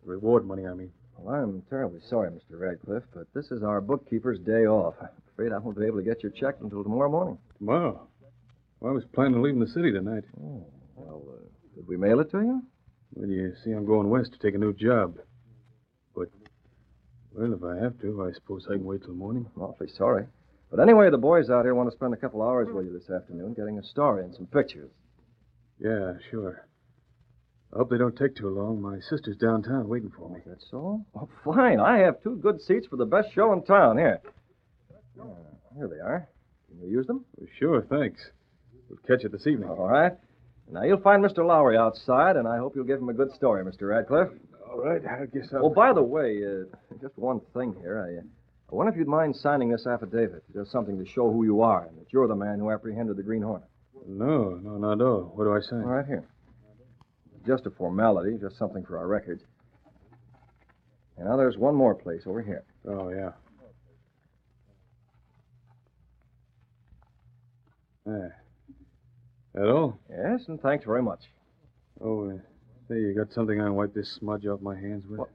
The 0.04 0.12
reward 0.12 0.46
money, 0.46 0.68
I 0.68 0.76
mean. 0.76 0.92
Well, 1.18 1.34
I'm 1.34 1.64
terribly 1.72 2.02
sorry, 2.08 2.30
Mr. 2.30 2.60
Radcliffe, 2.60 3.06
but 3.12 3.26
this 3.34 3.50
is 3.50 3.64
our 3.64 3.82
bookkeeper's 3.82 4.38
day 4.42 4.68
off. 4.68 4.94
I'm 5.02 5.10
afraid 5.34 5.54
I 5.54 5.58
won't 5.58 5.80
be 5.80 5.88
able 5.88 5.98
to 5.98 6.04
get 6.04 6.22
your 6.22 6.32
check 6.32 6.58
until 6.62 6.84
tomorrow 6.84 7.10
morning. 7.10 7.40
Tomorrow? 7.58 8.08
Well, 8.80 8.92
I 8.92 8.94
was 8.94 9.06
planning 9.16 9.38
on 9.38 9.42
leaving 9.42 9.60
the 9.60 9.68
city 9.68 9.92
tonight. 9.92 10.26
Oh, 10.40 10.68
well, 10.96 11.24
uh, 11.34 11.76
did 11.76 11.88
we 11.88 11.98
mail 11.98 12.20
it 12.20 12.30
to 12.30 12.42
you? 12.42 12.62
Well, 13.16 13.28
you 13.28 13.56
see, 13.64 13.72
I'm 13.72 13.88
going 13.88 14.12
west 14.12 14.34
to 14.34 14.38
take 14.38 14.54
a 14.54 14.60
new 14.60 14.74
job. 14.74 15.18
Well, 17.34 17.54
if 17.54 17.64
I 17.64 17.82
have 17.82 18.00
to, 18.02 18.24
I 18.24 18.32
suppose 18.34 18.66
I 18.70 18.74
can 18.74 18.86
wait 18.86 19.04
till 19.04 19.14
morning. 19.14 19.46
I'm 19.56 19.62
Awfully 19.62 19.90
sorry. 19.90 20.26
But 20.72 20.80
anyway, 20.80 21.10
the 21.10 21.18
boys 21.18 21.50
out 21.50 21.66
here 21.66 21.74
want 21.74 21.90
to 21.90 21.96
spend 21.96 22.14
a 22.14 22.18
couple 22.18 22.42
hours 22.42 22.68
with 22.72 22.86
you 22.86 22.94
this 22.94 23.10
afternoon 23.10 23.54
getting 23.54 23.78
a 23.80 23.84
story 23.84 24.24
and 24.24 24.34
some 24.36 24.46
pictures. 24.48 24.90
Yeah, 25.80 26.14
sure. 26.30 26.66
I 27.74 27.78
hope 27.78 27.90
they 27.90 27.98
don't 27.98 28.16
take 28.18 28.36
too 28.36 28.50
long. 28.50 28.82
My 28.82 29.00
sister's 29.10 29.38
downtown 29.38 29.88
waiting 29.88 30.12
for 30.16 30.30
me. 30.30 30.42
That's 30.46 30.66
so? 30.70 31.06
Oh, 31.16 31.30
fine. 31.46 31.80
I 31.80 32.00
have 32.00 32.22
two 32.22 32.36
good 32.38 32.62
seats 32.62 32.88
for 32.88 32.98
the 32.98 33.06
best 33.06 33.30
show 33.34 33.54
in 33.54 33.64
town. 33.64 33.98
Here. 33.98 34.20
Uh, 35.20 35.26
here 35.76 35.88
they 35.88 36.00
are. 36.00 36.28
Can 36.68 36.88
you 36.88 36.98
use 36.98 37.08
them? 37.08 37.26
Well, 37.36 37.48
sure, 37.58 37.82
thanks. 37.84 38.20
We'll 38.90 39.00
catch 39.08 39.24
it 39.24 39.32
this 39.32 39.46
evening. 39.48 39.70
All 39.70 39.88
right. 39.88 40.14
Now, 40.72 40.84
you'll 40.84 41.02
find 41.02 41.24
Mr. 41.24 41.46
Lowry 41.46 41.78
outside, 41.78 42.36
and 42.36 42.48
I 42.48 42.58
hope 42.58 42.76
you'll 42.76 42.86
give 42.86 43.00
him 43.00 43.10
a 43.10 43.14
good 43.14 43.32
story, 43.34 43.64
Mr. 43.64 43.90
Radcliffe. 43.90 44.30
All 44.70 44.80
right, 44.80 45.02
I 45.06 45.26
guess 45.26 45.50
I'll... 45.54 45.66
Oh, 45.66 45.70
by 45.70 45.94
the 45.94 46.04
way, 46.04 46.44
uh, 46.46 46.66
just 47.02 47.18
one 47.18 47.42
thing 47.54 47.76
here. 47.82 48.00
I, 48.00 48.20
uh, 48.20 48.28
I 48.72 48.76
wonder 48.76 48.92
if 48.92 48.98
you'd 48.98 49.08
mind 49.08 49.36
signing 49.36 49.70
this 49.70 49.88
affidavit. 49.88 50.44
Just 50.54 50.72
something 50.72 50.98
to 51.04 51.06
show 51.10 51.32
who 51.32 51.44
you 51.44 51.62
are 51.62 51.86
and 51.86 51.98
that 51.98 52.14
you're 52.14 52.28
the 52.28 52.36
man 52.36 52.60
who 52.60 52.70
apprehended 52.70 53.18
the 53.18 53.24
Green 53.24 53.42
Hornet. 53.42 53.68
No, 54.08 54.60
no, 54.62 54.78
not 54.78 55.02
at 55.02 55.02
all. 55.02 55.32
What 55.36 55.46
do 55.46 55.54
I 55.56 55.60
say? 55.60 55.76
All 55.76 55.92
right, 55.92 56.06
here. 56.06 56.24
Just 57.48 57.66
a 57.66 57.72
formality, 57.72 58.38
just 58.40 58.58
something 58.58 58.86
for 58.86 58.98
our 58.98 59.08
records. 59.08 59.44
And 61.18 61.28
now 61.28 61.36
there's 61.36 61.58
one 61.58 61.74
more 61.74 61.96
place 61.96 62.22
over 62.28 62.42
here. 62.42 62.64
Oh, 62.88 63.10
yeah. 63.10 63.32
There. 68.06 68.36
That 69.56 69.68
all? 69.68 70.00
Yes, 70.10 70.42
and 70.48 70.62
thanks 70.62 70.86
very 70.86 71.02
much. 71.02 71.22
Oh, 72.02 72.30
uh, 72.30 72.34
say, 72.90 72.96
you 72.96 73.14
got 73.14 73.32
something 73.32 73.62
I 73.62 73.66
can 73.66 73.76
wipe 73.76 73.94
this 73.94 74.12
smudge 74.14 74.46
off 74.48 74.62
my 74.62 74.76
hands 74.76 75.06
with? 75.08 75.20
What? 75.20 75.30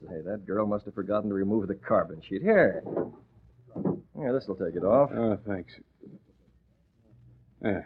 Say, 0.00 0.20
that 0.24 0.46
girl 0.46 0.66
must 0.66 0.86
have 0.86 0.94
forgotten 0.94 1.28
to 1.28 1.34
remove 1.34 1.68
the 1.68 1.74
carbon 1.74 2.20
sheet. 2.26 2.42
Here. 2.42 2.82
Here, 4.16 4.32
this'll 4.32 4.54
take 4.54 4.74
it 4.74 4.84
off. 4.84 5.10
Oh, 5.14 5.38
thanks. 5.46 5.74
Yeah. 7.62 7.82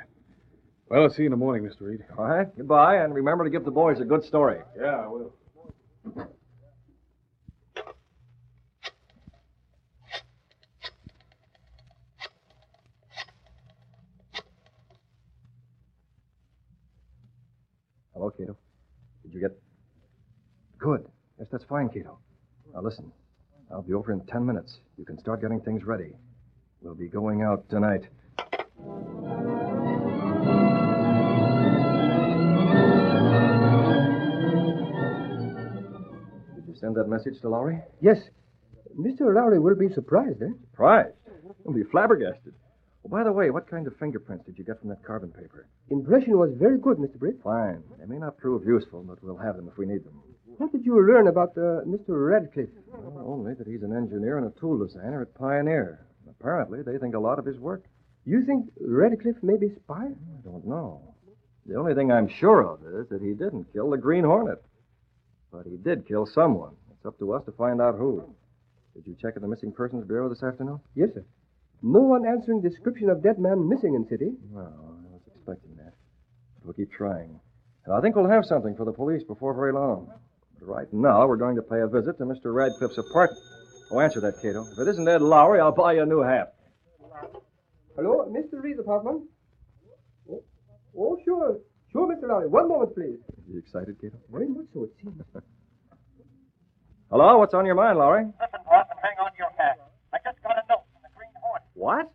Well, 0.88 1.02
I'll 1.02 1.10
see 1.10 1.22
you 1.22 1.26
in 1.26 1.32
the 1.32 1.36
morning, 1.36 1.68
Mr. 1.68 1.82
Reed. 1.82 2.04
All 2.16 2.24
right, 2.24 2.56
goodbye, 2.56 2.96
and 2.96 3.14
remember 3.14 3.44
to 3.44 3.50
give 3.50 3.64
the 3.64 3.70
boys 3.70 4.00
a 4.00 4.04
good 4.04 4.24
story. 4.24 4.60
Yeah, 4.80 4.86
I 4.86 5.08
will. 5.08 5.32
Hello, 18.14 18.30
Cato. 18.30 18.56
Did 19.22 19.34
you 19.34 19.40
get. 19.40 19.58
Good. 20.78 21.04
Yes, 21.38 21.48
that's 21.52 21.57
fine, 21.68 21.88
Cato. 21.88 22.18
Now, 22.74 22.80
listen. 22.82 23.12
I'll 23.70 23.82
be 23.82 23.92
over 23.92 24.12
in 24.12 24.20
ten 24.26 24.46
minutes. 24.46 24.78
You 24.96 25.04
can 25.04 25.18
start 25.18 25.42
getting 25.42 25.60
things 25.60 25.84
ready. 25.84 26.12
We'll 26.80 26.94
be 26.94 27.08
going 27.08 27.42
out 27.42 27.68
tonight. 27.68 28.04
Did 36.54 36.66
you 36.66 36.74
send 36.80 36.96
that 36.96 37.08
message 37.08 37.40
to 37.42 37.48
Lowry? 37.48 37.80
Yes. 38.00 38.18
Mr. 38.98 39.34
Lowry 39.34 39.58
will 39.58 39.76
be 39.76 39.88
surprised, 39.92 40.42
eh? 40.42 40.46
Surprised. 40.70 41.14
He'll 41.64 41.74
be 41.74 41.84
flabbergasted. 41.84 42.54
Oh, 43.04 43.08
by 43.08 43.22
the 43.22 43.32
way, 43.32 43.50
what 43.50 43.70
kind 43.70 43.86
of 43.86 43.96
fingerprints 43.98 44.44
did 44.46 44.58
you 44.58 44.64
get 44.64 44.80
from 44.80 44.88
that 44.88 45.04
carbon 45.04 45.30
paper? 45.30 45.66
Impression 45.90 46.36
was 46.38 46.50
very 46.58 46.78
good, 46.78 46.98
Mr. 46.98 47.18
Britt. 47.18 47.36
Fine. 47.44 47.82
They 47.98 48.06
may 48.06 48.18
not 48.18 48.38
prove 48.38 48.64
useful, 48.66 49.04
but 49.04 49.22
we'll 49.22 49.36
have 49.36 49.56
them 49.56 49.68
if 49.70 49.78
we 49.78 49.86
need 49.86 50.04
them. 50.04 50.20
What 50.58 50.72
did 50.72 50.84
you 50.84 51.00
learn 51.06 51.28
about 51.28 51.56
uh, 51.56 51.86
Mr. 51.86 52.08
Radcliffe? 52.08 52.68
Well, 52.88 53.24
only 53.26 53.54
that 53.54 53.66
he's 53.66 53.82
an 53.82 53.96
engineer 53.96 54.38
and 54.38 54.46
a 54.46 54.60
tool 54.60 54.84
designer 54.84 55.22
at 55.22 55.34
Pioneer. 55.34 56.04
Apparently, 56.28 56.82
they 56.82 56.98
think 56.98 57.14
a 57.14 57.18
lot 57.18 57.38
of 57.38 57.44
his 57.44 57.58
work. 57.58 57.84
You 58.24 58.44
think 58.44 58.66
Radcliffe 58.80 59.40
may 59.42 59.56
be 59.56 59.68
a 59.68 59.76
spy? 59.76 60.06
I 60.06 60.40
don't 60.44 60.66
know. 60.66 61.14
The 61.66 61.76
only 61.76 61.94
thing 61.94 62.10
I'm 62.10 62.28
sure 62.28 62.62
of 62.62 62.80
is 62.84 63.08
that 63.08 63.22
he 63.22 63.34
didn't 63.34 63.72
kill 63.72 63.90
the 63.90 63.96
Green 63.98 64.24
Hornet. 64.24 64.60
But 65.52 65.66
he 65.66 65.76
did 65.76 66.08
kill 66.08 66.26
someone. 66.26 66.74
It's 66.90 67.06
up 67.06 67.18
to 67.20 67.32
us 67.34 67.44
to 67.44 67.52
find 67.52 67.80
out 67.80 67.96
who. 67.96 68.24
Did 68.94 69.06
you 69.06 69.16
check 69.20 69.34
at 69.36 69.42
the 69.42 69.48
Missing 69.48 69.72
Persons 69.72 70.04
Bureau 70.06 70.28
this 70.28 70.42
afternoon? 70.42 70.80
Yes, 70.96 71.10
sir. 71.14 71.24
No 71.82 72.00
one 72.00 72.26
answering 72.26 72.60
description 72.62 73.10
of 73.10 73.22
dead 73.22 73.38
man 73.38 73.68
missing 73.68 73.94
in 73.94 74.08
city. 74.08 74.32
Well, 74.50 74.66
I 74.66 75.12
was 75.12 75.22
expecting 75.36 75.76
that. 75.76 75.92
But 76.58 76.64
we'll 76.64 76.74
keep 76.74 76.90
trying. 76.90 77.38
And 77.84 77.94
I 77.94 78.00
think 78.00 78.16
we'll 78.16 78.28
have 78.28 78.44
something 78.44 78.74
for 78.74 78.84
the 78.84 78.92
police 78.92 79.22
before 79.22 79.54
very 79.54 79.72
long. 79.72 80.10
But 80.58 80.68
right 80.68 80.92
now, 80.92 81.26
we're 81.26 81.36
going 81.36 81.56
to 81.56 81.62
pay 81.62 81.80
a 81.80 81.86
visit 81.86 82.18
to 82.18 82.24
Mr. 82.24 82.54
Radcliffe's 82.54 82.98
apartment. 82.98 83.40
Oh, 83.90 84.00
answer 84.00 84.20
that, 84.20 84.42
Cato. 84.42 84.66
If 84.72 84.78
it 84.78 84.88
isn't 84.88 85.08
Ed 85.08 85.22
Lowry, 85.22 85.60
I'll 85.60 85.72
buy 85.72 85.94
you 85.94 86.02
a 86.02 86.06
new 86.06 86.20
hat. 86.20 86.54
Hello, 87.96 88.30
Mr. 88.30 88.62
Reed's 88.62 88.78
apartment? 88.78 89.22
Oh, 90.30 90.42
oh, 90.96 91.18
sure. 91.24 91.58
Sure, 91.90 92.06
Mr. 92.06 92.28
Lowry. 92.28 92.48
One 92.48 92.68
moment, 92.68 92.94
please. 92.94 93.18
Are 93.26 93.50
you 93.50 93.58
excited, 93.58 93.98
Cato? 94.00 94.18
Very 94.30 94.48
much 94.48 94.66
so, 94.74 94.84
it 94.84 94.90
seems. 95.02 95.22
Hello, 97.10 97.38
what's 97.38 97.54
on 97.54 97.64
your 97.64 97.74
mind, 97.74 97.98
Lowry? 97.98 98.26
Listen, 98.26 98.60
boss, 98.68 98.84
and 98.90 99.00
hang 99.00 99.16
on 99.24 99.32
to 99.32 99.38
your 99.38 99.52
hat. 99.56 99.80
I 100.12 100.18
just 100.20 100.36
got 100.44 100.60
a 100.60 100.64
note 100.68 100.84
from 100.92 101.00
the 101.00 101.08
Green 101.16 101.32
Hornet. 101.40 101.64
What? 101.72 102.12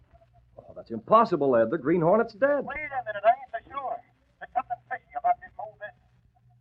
Oh, 0.62 0.74
that's 0.76 0.92
impossible, 0.92 1.56
Ed. 1.58 1.72
The 1.72 1.82
Green 1.82 2.02
Hornet's 2.02 2.38
dead. 2.38 2.62
Wait 2.62 2.78
a 2.78 3.02
minute, 3.02 3.26
I 3.26 3.34
ain't 3.34 3.50
so 3.50 3.60
sure. 3.74 3.98
There's 4.38 4.54
something 4.54 4.78
fishy 4.94 5.18
about 5.18 5.42
this 5.42 5.50
whole 5.58 5.74
business. 5.82 5.98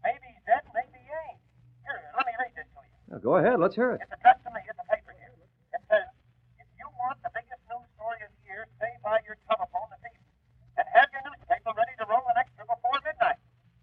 Maybe 0.01 0.25
he's 0.33 0.41
dead, 0.49 0.65
maybe 0.73 0.97
he 0.97 1.13
ain't. 1.13 1.37
Here, 1.85 2.01
let 2.17 2.25
me 2.25 2.33
read 3.13 3.21
this 3.21 3.23
to 3.23 3.29
you. 3.29 3.37
Now, 3.37 3.37
go 3.37 3.37
ahead, 3.37 3.61
let's 3.61 3.77
hear 3.77 3.93
it. 3.93 4.01
It's 4.01 4.11
to 4.11 4.51
me 4.53 4.61
in 4.65 4.77
the 4.77 4.87
paper 4.89 5.13
here. 5.21 5.33
It 5.77 5.83
says, 5.89 6.09
if 6.57 6.69
you 6.81 6.89
want 6.97 7.21
the 7.21 7.31
biggest 7.37 7.61
news 7.69 7.85
story 7.97 8.25
of 8.25 8.33
the 8.33 8.43
year, 8.49 8.65
stay 8.81 8.93
by 9.05 9.21
your 9.29 9.37
telephone 9.49 9.89
this 9.93 10.01
evening. 10.01 10.25
And 10.81 10.87
have 10.97 11.09
your 11.13 11.21
newspaper 11.29 11.71
ready 11.77 11.93
to 12.01 12.05
roll 12.09 12.25
an 12.33 12.41
extra 12.41 12.65
before 12.65 12.97
midnight. 13.05 13.37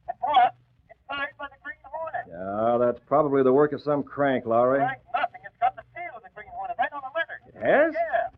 And 0.09 0.17
plus, 0.17 0.53
it's 0.89 1.01
signed 1.05 1.37
by 1.37 1.45
the 1.53 1.59
Green 1.61 1.77
Hornet. 1.85 2.25
Yeah, 2.25 2.81
that's 2.81 3.01
probably 3.05 3.45
the 3.45 3.53
work 3.53 3.73
of 3.73 3.81
some 3.85 4.01
crank, 4.01 4.49
Lowry. 4.49 4.81
Like 4.81 5.05
nothing. 5.13 5.41
It's 5.45 5.57
got 5.61 5.77
the 5.77 5.85
seal 5.93 6.09
of 6.17 6.25
the 6.25 6.33
Green 6.33 6.49
Hornet 6.49 6.77
right 6.81 6.89
on 6.89 7.05
the 7.05 7.13
letter. 7.13 7.37
It 7.53 7.61
has? 7.61 7.93
Yeah. 7.93 8.33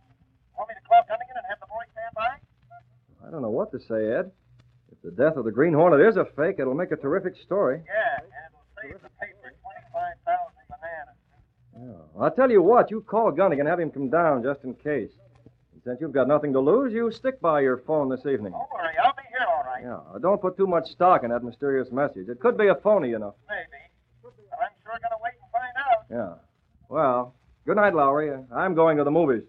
Want 0.59 0.67
me 0.67 0.75
to 0.75 0.83
call 0.83 0.99
Gunnigan 1.07 1.39
and 1.39 1.47
have 1.47 1.63
the 1.63 1.71
boys 1.71 1.87
stand 1.95 2.11
by? 2.11 2.35
I 3.23 3.31
don't 3.31 3.41
know 3.41 3.53
what 3.53 3.71
to 3.71 3.79
say, 3.79 4.11
Ed. 4.11 4.35
If 4.91 4.99
the 4.99 5.15
death 5.15 5.39
of 5.39 5.47
the 5.47 5.55
Green 5.55 5.71
Hornet 5.71 6.03
is 6.03 6.19
a 6.19 6.27
fake, 6.35 6.59
it'll 6.59 6.75
make 6.75 6.91
a 6.91 6.99
terrific 6.99 7.39
story. 7.39 7.79
Yeah, 7.87 8.19
and 8.19 8.51
it'll 8.51 8.67
save 8.75 8.99
the 8.99 9.09
paper 9.23 9.55
25,000 9.63 10.27
bananas. 10.67 11.15
Yeah. 12.21 12.25
I'll 12.27 12.35
tell 12.35 12.51
you 12.51 12.61
what, 12.61 12.91
you 12.91 13.01
call 13.01 13.31
Gunnigan, 13.31 13.67
have 13.67 13.79
him 13.79 13.91
come 13.91 14.09
down 14.09 14.43
just 14.43 14.63
in 14.63 14.75
case. 14.75 15.11
And 15.73 15.81
since 15.83 15.99
you've 15.99 16.11
got 16.11 16.27
nothing 16.27 16.53
to 16.53 16.59
lose, 16.59 16.93
you 16.93 17.11
stick 17.11 17.41
by 17.41 17.61
your 17.61 17.77
phone 17.77 18.09
this 18.09 18.19
evening. 18.21 18.51
Don't 18.51 18.71
worry, 18.73 18.93
I'll 19.03 19.13
be 19.13 19.23
here 19.29 19.47
all 19.47 19.63
right. 19.63 19.83
Yeah, 19.83 20.19
don't 20.19 20.41
put 20.41 20.57
too 20.57 20.67
much 20.67 20.87
stock 20.91 21.23
in 21.23 21.31
that 21.31 21.43
mysterious 21.43 21.91
message. 21.91 22.29
It 22.29 22.39
could 22.39 22.57
be 22.57 22.67
a 22.67 22.75
phony, 22.75 23.09
you 23.09 23.19
know. 23.19 23.35
Maybe. 23.49 23.81
But 24.21 24.33
I'm 24.61 24.69
sure 24.83 24.91
going 24.91 25.11
to 25.11 25.17
wait 25.23 25.33
and 25.41 25.51
find 25.51 25.73
out. 25.77 26.05
Yeah. 26.09 26.41
Well, 26.89 27.33
good 27.65 27.77
night, 27.77 27.95
Lowry. 27.95 28.31
I'm 28.53 28.75
going 28.75 28.97
to 28.97 29.03
the 29.03 29.11
movies. 29.11 29.43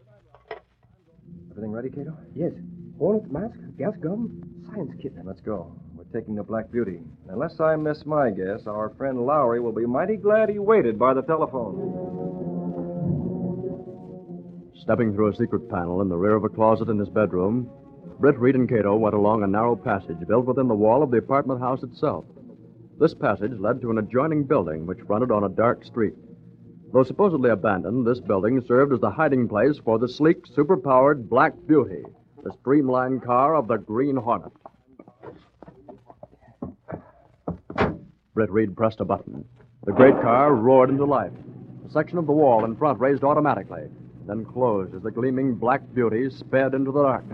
Everything 1.50 1.72
ready, 1.72 1.90
Cato? 1.90 2.16
Yes. 2.34 2.52
Hornet 2.98 3.30
mask, 3.30 3.58
gas 3.76 3.94
gun, 4.00 4.42
science 4.66 4.92
kit. 5.02 5.14
Then 5.16 5.26
let's 5.26 5.40
go. 5.40 5.74
We're 5.94 6.04
taking 6.18 6.36
the 6.36 6.42
Black 6.42 6.70
Beauty. 6.70 7.00
Unless 7.28 7.60
I 7.60 7.76
miss 7.76 8.06
my 8.06 8.30
guess, 8.30 8.66
our 8.66 8.90
friend 8.96 9.26
Lowry 9.26 9.60
will 9.60 9.72
be 9.72 9.84
mighty 9.84 10.16
glad 10.16 10.48
he 10.48 10.58
waited 10.58 10.98
by 10.98 11.12
the 11.12 11.22
telephone. 11.22 12.51
Stepping 14.82 15.14
through 15.14 15.28
a 15.28 15.36
secret 15.36 15.70
panel 15.70 16.02
in 16.02 16.08
the 16.08 16.16
rear 16.16 16.34
of 16.34 16.42
a 16.42 16.48
closet 16.48 16.88
in 16.88 16.98
his 16.98 17.08
bedroom, 17.08 17.70
Britt, 18.18 18.36
Reed, 18.36 18.56
and 18.56 18.68
Cato 18.68 18.96
went 18.96 19.14
along 19.14 19.44
a 19.44 19.46
narrow 19.46 19.76
passage 19.76 20.18
built 20.26 20.44
within 20.44 20.66
the 20.66 20.74
wall 20.74 21.04
of 21.04 21.12
the 21.12 21.18
apartment 21.18 21.60
house 21.60 21.84
itself. 21.84 22.24
This 22.98 23.14
passage 23.14 23.52
led 23.60 23.80
to 23.80 23.92
an 23.92 23.98
adjoining 23.98 24.42
building 24.42 24.84
which 24.84 24.98
fronted 25.06 25.30
on 25.30 25.44
a 25.44 25.48
dark 25.48 25.84
street. 25.84 26.14
Though 26.92 27.04
supposedly 27.04 27.50
abandoned, 27.50 28.04
this 28.04 28.18
building 28.18 28.60
served 28.66 28.92
as 28.92 28.98
the 28.98 29.10
hiding 29.10 29.48
place 29.48 29.78
for 29.78 30.00
the 30.00 30.08
sleek, 30.08 30.46
superpowered 30.48 31.28
Black 31.28 31.54
Beauty, 31.68 32.02
the 32.42 32.52
streamlined 32.60 33.22
car 33.22 33.54
of 33.54 33.68
the 33.68 33.76
Green 33.76 34.16
Hornet. 34.16 34.52
Britt 38.34 38.50
Reed 38.50 38.76
pressed 38.76 38.98
a 38.98 39.04
button. 39.04 39.44
The 39.84 39.92
great 39.92 40.20
car 40.20 40.52
roared 40.52 40.90
into 40.90 41.04
life. 41.04 41.32
A 41.86 41.90
section 41.90 42.18
of 42.18 42.26
the 42.26 42.32
wall 42.32 42.64
in 42.64 42.74
front 42.74 42.98
raised 42.98 43.22
automatically, 43.22 43.88
then 44.26 44.44
closed 44.44 44.94
as 44.94 45.02
the 45.02 45.10
gleaming 45.10 45.54
Black 45.54 45.80
Beauty 45.94 46.30
sped 46.30 46.74
into 46.74 46.92
the 46.92 47.02
dark. 47.02 47.24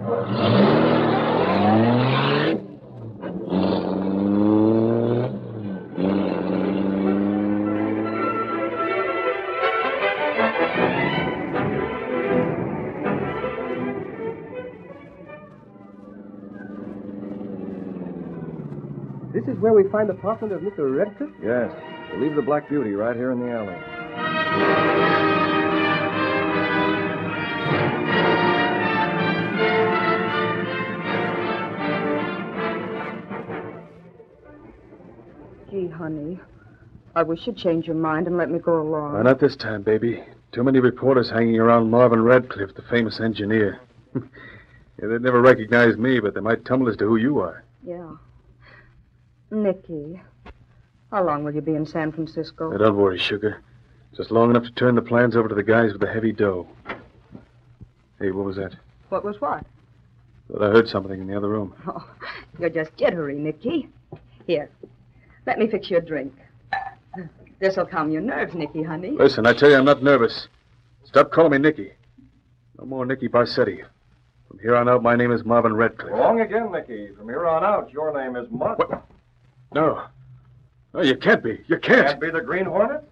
This 19.34 19.46
is 19.46 19.60
where 19.60 19.72
we 19.72 19.88
find 19.90 20.08
the 20.08 20.14
apartment 20.14 20.52
of 20.52 20.62
Mr. 20.62 20.96
Redcliffe? 20.96 21.30
Yes. 21.42 21.70
We'll 22.10 22.22
leave 22.22 22.34
the 22.34 22.42
Black 22.42 22.68
Beauty 22.68 22.92
right 22.92 23.14
here 23.14 23.30
in 23.30 23.40
the 23.40 23.50
alley. 23.50 24.97
Honey. 35.98 36.38
I 37.14 37.22
wish 37.24 37.46
you'd 37.46 37.56
change 37.56 37.86
your 37.86 37.96
mind 37.96 38.26
and 38.26 38.36
let 38.36 38.50
me 38.50 38.58
go 38.58 38.80
along. 38.80 39.24
Not 39.24 39.40
this 39.40 39.56
time, 39.56 39.82
baby? 39.82 40.22
Too 40.52 40.62
many 40.62 40.78
reporters 40.78 41.28
hanging 41.30 41.58
around 41.58 41.90
Marvin 41.90 42.22
Radcliffe, 42.22 42.74
the 42.74 42.82
famous 42.82 43.20
engineer. 43.20 43.80
yeah, 44.14 44.20
they'd 45.08 45.20
never 45.20 45.40
recognize 45.40 45.96
me, 45.96 46.20
but 46.20 46.34
they 46.34 46.40
might 46.40 46.64
tumble 46.64 46.88
as 46.88 46.96
to 46.98 47.06
who 47.06 47.16
you 47.16 47.40
are. 47.40 47.64
Yeah. 47.84 48.12
Nicky, 49.50 50.20
how 51.10 51.24
long 51.24 51.42
will 51.42 51.54
you 51.54 51.60
be 51.60 51.74
in 51.74 51.86
San 51.86 52.12
Francisco? 52.12 52.70
Now, 52.70 52.78
don't 52.78 52.96
worry, 52.96 53.18
sugar. 53.18 53.62
Just 54.16 54.30
long 54.30 54.50
enough 54.50 54.64
to 54.64 54.70
turn 54.72 54.94
the 54.94 55.02
plans 55.02 55.36
over 55.36 55.48
to 55.48 55.54
the 55.54 55.62
guys 55.62 55.92
with 55.92 56.00
the 56.00 56.12
heavy 56.12 56.32
dough. 56.32 56.68
Hey, 58.18 58.30
what 58.30 58.44
was 58.44 58.56
that? 58.56 58.74
What 59.08 59.24
was 59.24 59.40
what? 59.40 59.64
Thought 60.50 60.62
I 60.62 60.66
heard 60.66 60.88
something 60.88 61.20
in 61.20 61.26
the 61.26 61.36
other 61.36 61.48
room. 61.48 61.74
Oh, 61.86 62.08
you're 62.58 62.70
just 62.70 62.96
jittery, 62.96 63.38
Nicky. 63.38 63.88
Here, 64.46 64.70
let 65.48 65.58
me 65.58 65.66
fix 65.66 65.90
you 65.90 65.96
a 65.96 66.00
drink. 66.00 66.32
This'll 67.58 67.86
calm 67.86 68.10
your 68.12 68.20
nerves, 68.20 68.54
Nicky, 68.54 68.82
honey. 68.82 69.12
Listen, 69.12 69.46
I 69.46 69.54
tell 69.54 69.70
you, 69.70 69.76
I'm 69.76 69.84
not 69.86 70.02
nervous. 70.02 70.46
Stop 71.04 71.32
calling 71.32 71.52
me 71.52 71.58
Nicky. 71.58 71.90
No 72.78 72.84
more 72.84 73.04
Nicky 73.06 73.28
Barsetti. 73.28 73.82
From 74.46 74.58
here 74.60 74.76
on 74.76 74.88
out, 74.88 75.02
my 75.02 75.16
name 75.16 75.32
is 75.32 75.44
Marvin 75.44 75.74
Radcliffe. 75.74 76.12
Wrong 76.12 76.40
again, 76.42 76.70
Nicky. 76.70 77.08
From 77.16 77.28
here 77.28 77.48
on 77.48 77.64
out, 77.64 77.90
your 77.90 78.12
name 78.16 78.36
is 78.36 78.48
Mutt. 78.50 78.78
No. 79.74 80.02
No, 80.94 81.02
you 81.02 81.16
can't 81.16 81.42
be. 81.42 81.60
You 81.66 81.78
can't. 81.78 82.06
Can't 82.06 82.20
be 82.20 82.30
the 82.30 82.40
Green 82.42 82.66
Hornet? 82.66 83.02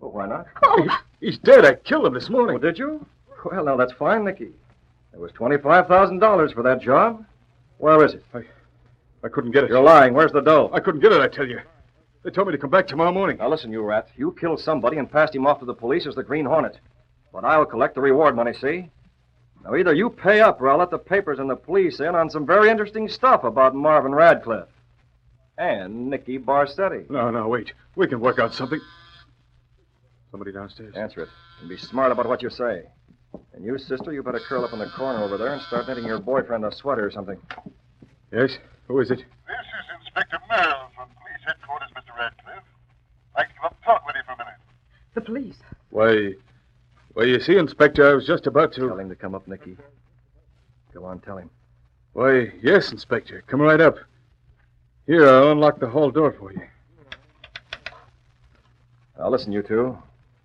Well, 0.00 0.12
why 0.12 0.26
not? 0.26 0.46
Oh. 0.62 0.82
He- 0.82 1.26
he's 1.26 1.38
dead. 1.38 1.64
I 1.64 1.74
killed 1.74 2.06
him 2.06 2.14
this 2.14 2.28
morning. 2.28 2.56
Oh, 2.56 2.58
did 2.58 2.78
you? 2.78 3.04
Well, 3.50 3.64
now 3.64 3.76
that's 3.76 3.92
fine, 3.94 4.24
Nicky. 4.24 4.50
There 5.12 5.20
was 5.20 5.32
$25,000 5.32 6.52
for 6.54 6.62
that 6.62 6.80
job. 6.82 7.24
Where 7.78 8.04
is 8.04 8.12
it? 8.14 8.24
I, 8.34 8.42
I 9.22 9.28
couldn't 9.28 9.50
get 9.52 9.64
it. 9.64 9.70
You're 9.70 9.82
lying. 9.82 10.14
Where's 10.14 10.32
the 10.32 10.40
dough? 10.40 10.70
I 10.72 10.80
couldn't 10.80 11.00
get 11.00 11.12
it, 11.12 11.20
I 11.20 11.28
tell 11.28 11.46
you. 11.46 11.60
They 12.22 12.30
told 12.30 12.48
me 12.48 12.52
to 12.52 12.58
come 12.58 12.70
back 12.70 12.86
tomorrow 12.86 13.12
morning. 13.12 13.38
Now 13.38 13.48
listen, 13.48 13.72
you 13.72 13.82
rat. 13.82 14.08
You 14.16 14.36
killed 14.38 14.60
somebody 14.60 14.98
and 14.98 15.10
passed 15.10 15.34
him 15.34 15.46
off 15.46 15.60
to 15.60 15.64
the 15.64 15.74
police 15.74 16.06
as 16.06 16.14
the 16.14 16.22
Green 16.22 16.44
Hornet. 16.44 16.78
But 17.32 17.44
I'll 17.44 17.64
collect 17.64 17.94
the 17.94 18.00
reward 18.00 18.36
money, 18.36 18.52
see? 18.52 18.90
Now 19.64 19.74
either 19.74 19.94
you 19.94 20.10
pay 20.10 20.40
up 20.40 20.60
or 20.60 20.68
I'll 20.68 20.78
let 20.78 20.90
the 20.90 20.98
papers 20.98 21.38
and 21.38 21.48
the 21.48 21.56
police 21.56 22.00
in 22.00 22.14
on 22.14 22.30
some 22.30 22.46
very 22.46 22.70
interesting 22.70 23.08
stuff 23.08 23.44
about 23.44 23.74
Marvin 23.74 24.14
Radcliffe. 24.14 24.68
And 25.58 26.08
Nicky 26.08 26.38
Barsetti. 26.38 27.08
No, 27.10 27.30
no, 27.30 27.48
wait. 27.48 27.72
We 27.94 28.06
can 28.06 28.20
work 28.20 28.38
out 28.38 28.54
something. 28.54 28.80
Somebody 30.30 30.52
downstairs. 30.52 30.94
Answer 30.96 31.24
it. 31.24 31.28
And 31.60 31.68
be 31.68 31.76
smart 31.76 32.12
about 32.12 32.26
what 32.26 32.42
you 32.42 32.50
say. 32.50 32.84
And 33.52 33.64
you, 33.64 33.76
sister, 33.78 34.12
you 34.12 34.22
better 34.22 34.40
curl 34.40 34.64
up 34.64 34.72
in 34.72 34.78
the 34.78 34.88
corner 34.96 35.22
over 35.22 35.36
there 35.36 35.52
and 35.52 35.62
start 35.62 35.86
knitting 35.86 36.04
your 36.04 36.18
boyfriend 36.18 36.64
a 36.64 36.74
sweater 36.74 37.06
or 37.06 37.10
something. 37.10 37.38
Yes? 38.32 38.56
Who 38.90 38.98
is 38.98 39.12
it? 39.12 39.18
This 39.18 39.56
is 39.56 40.04
Inspector 40.04 40.36
Mills 40.50 40.90
from 40.96 41.08
Police 41.10 41.44
Headquarters, 41.46 41.90
Mr. 41.96 42.18
Radcliffe. 42.18 42.64
I'd 43.36 43.38
like 43.38 43.48
to 43.50 43.54
come 43.54 43.66
up 43.66 43.76
and 43.76 43.84
talk 43.84 44.04
with 44.04 44.16
you 44.16 44.22
for 44.26 44.32
a 44.32 44.38
minute. 44.38 44.54
The 45.14 45.20
police. 45.20 45.58
Why, 45.90 46.34
well, 47.14 47.24
you 47.24 47.38
see, 47.38 47.56
Inspector, 47.56 48.04
I 48.04 48.12
was 48.14 48.26
just 48.26 48.48
about 48.48 48.72
to. 48.72 48.88
Tell 48.88 48.98
him 48.98 49.08
to 49.08 49.14
come 49.14 49.36
up, 49.36 49.46
Nicky. 49.46 49.76
Go 50.92 51.04
on, 51.04 51.20
tell 51.20 51.36
him. 51.36 51.50
Why, 52.14 52.52
yes, 52.64 52.90
Inspector. 52.90 53.44
Come 53.46 53.60
right 53.60 53.80
up. 53.80 53.94
Here, 55.06 55.24
I'll 55.24 55.52
unlock 55.52 55.78
the 55.78 55.88
hall 55.88 56.10
door 56.10 56.32
for 56.32 56.52
you. 56.52 56.62
Now 59.16 59.30
listen, 59.30 59.52
you 59.52 59.62
two. 59.62 59.96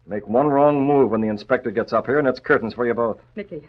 Make 0.06 0.28
one 0.28 0.46
wrong 0.46 0.86
move 0.86 1.10
when 1.10 1.22
the 1.22 1.30
inspector 1.30 1.72
gets 1.72 1.94
up 1.94 2.06
here, 2.06 2.20
and 2.20 2.28
it's 2.28 2.40
curtains 2.40 2.76
for 2.76 2.86
you 2.86 2.94
both. 2.94 3.18
Nicky, 3.36 3.68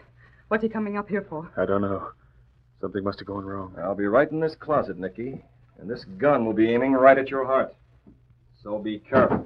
what's 0.49 0.61
he 0.61 0.69
coming 0.69 0.97
up 0.97 1.09
here 1.09 1.25
for? 1.27 1.49
I 1.57 1.65
don't 1.65 1.81
know. 1.81 2.11
Something 2.79 3.03
must 3.03 3.19
have 3.19 3.27
gone 3.27 3.45
wrong. 3.45 3.73
I'll 3.81 3.95
be 3.95 4.05
right 4.05 4.31
in 4.31 4.39
this 4.39 4.55
closet, 4.55 4.97
Nicky, 4.97 5.43
and 5.79 5.89
this 5.89 6.05
gun 6.17 6.45
will 6.45 6.53
be 6.53 6.71
aiming 6.71 6.93
right 6.93 7.17
at 7.17 7.29
your 7.29 7.45
heart. 7.45 7.73
So 8.61 8.77
be 8.77 8.99
careful. 8.99 9.43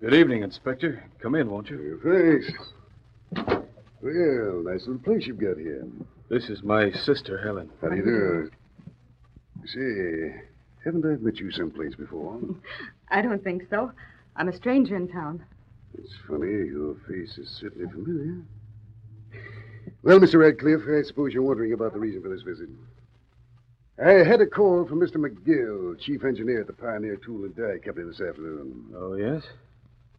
Good 0.00 0.14
evening, 0.14 0.42
Inspector. 0.42 1.02
Come 1.20 1.34
in, 1.34 1.50
won't 1.50 1.70
you? 1.70 2.00
Thanks. 2.04 2.52
Well, 4.00 4.62
nice 4.64 4.86
little 4.86 5.02
place 5.02 5.26
you've 5.26 5.40
got 5.40 5.58
here. 5.58 5.84
This 6.28 6.48
is 6.50 6.62
my 6.62 6.92
sister, 6.92 7.38
Helen. 7.42 7.70
How 7.80 7.88
do 7.88 7.96
you 7.96 8.04
do? 8.04 8.50
Say, 9.66 10.40
haven't 10.84 11.04
I 11.04 11.16
met 11.22 11.36
you 11.36 11.50
someplace 11.50 11.94
before? 11.94 12.38
I 13.08 13.22
don't 13.22 13.42
think 13.42 13.64
so. 13.70 13.90
I'm 14.36 14.48
a 14.48 14.56
stranger 14.56 14.94
in 14.94 15.08
town. 15.08 15.44
It's 15.96 16.14
funny, 16.28 16.66
your 16.68 16.96
face 17.08 17.38
is 17.38 17.48
certainly 17.48 17.90
familiar. 17.90 18.42
Well, 20.02 20.20
Mr. 20.20 20.38
Radcliffe, 20.38 20.82
I 20.88 21.02
suppose 21.06 21.32
you're 21.32 21.42
wondering 21.42 21.72
about 21.72 21.92
the 21.92 21.98
reason 21.98 22.22
for 22.22 22.28
this 22.28 22.42
visit. 22.42 22.68
I 24.04 24.24
had 24.24 24.40
a 24.40 24.46
call 24.46 24.86
from 24.86 25.00
Mr. 25.00 25.16
McGill, 25.16 25.98
chief 25.98 26.24
engineer 26.24 26.60
at 26.60 26.66
the 26.68 26.72
Pioneer 26.72 27.16
Tool 27.16 27.44
and 27.44 27.56
Die 27.56 27.78
Company 27.84 28.06
this 28.06 28.20
afternoon. 28.20 28.94
Oh, 28.96 29.14
yes? 29.14 29.42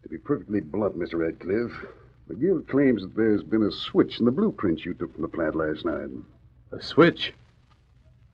To 0.04 0.10
be 0.10 0.18
perfectly 0.18 0.60
blunt, 0.60 0.98
Mr. 0.98 1.20
Radcliffe, 1.20 1.86
McGill 2.30 2.68
claims 2.68 3.02
that 3.02 3.16
there's 3.16 3.44
been 3.44 3.64
a 3.64 3.72
switch 3.72 4.20
in 4.20 4.26
the 4.26 4.32
blueprints 4.32 4.86
you 4.86 4.94
took 4.94 5.14
from 5.14 5.22
the 5.22 5.30
plant 5.30 5.56
last 5.56 5.86
night. 5.86 6.10
A 6.72 6.82
switch? 6.82 7.34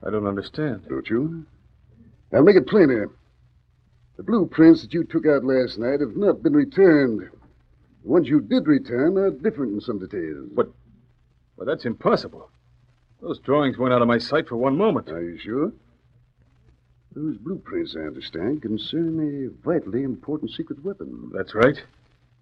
I 0.05 0.09
don't 0.09 0.27
understand. 0.27 0.83
Don't 0.89 1.09
you? 1.09 1.45
I'll 2.33 2.43
make 2.43 2.57
it 2.57 2.67
plainer. 2.67 3.09
The 4.17 4.23
blueprints 4.23 4.81
that 4.81 4.93
you 4.93 5.03
took 5.03 5.25
out 5.25 5.43
last 5.43 5.77
night 5.77 5.99
have 5.99 6.15
not 6.15 6.41
been 6.41 6.53
returned. 6.53 7.19
The 7.21 8.09
ones 8.09 8.29
you 8.29 8.39
did 8.39 8.67
return 8.67 9.17
are 9.17 9.29
different 9.29 9.73
in 9.73 9.81
some 9.81 9.99
details. 9.99 10.49
But, 10.53 10.69
well, 11.57 11.67
that's 11.67 11.85
impossible. 11.85 12.49
Those 13.21 13.39
drawings 13.39 13.77
weren't 13.77 13.93
out 13.93 14.01
of 14.01 14.07
my 14.07 14.17
sight 14.17 14.47
for 14.47 14.55
one 14.55 14.77
moment. 14.77 15.09
Are 15.09 15.21
you 15.21 15.37
sure? 15.37 15.73
Those 17.13 17.37
blueprints, 17.37 17.95
I 17.97 18.01
understand, 18.01 18.61
concern 18.61 19.19
a 19.19 19.65
vitally 19.65 20.03
important 20.03 20.51
secret 20.51 20.83
weapon. 20.83 21.31
That's 21.33 21.55
right. 21.55 21.81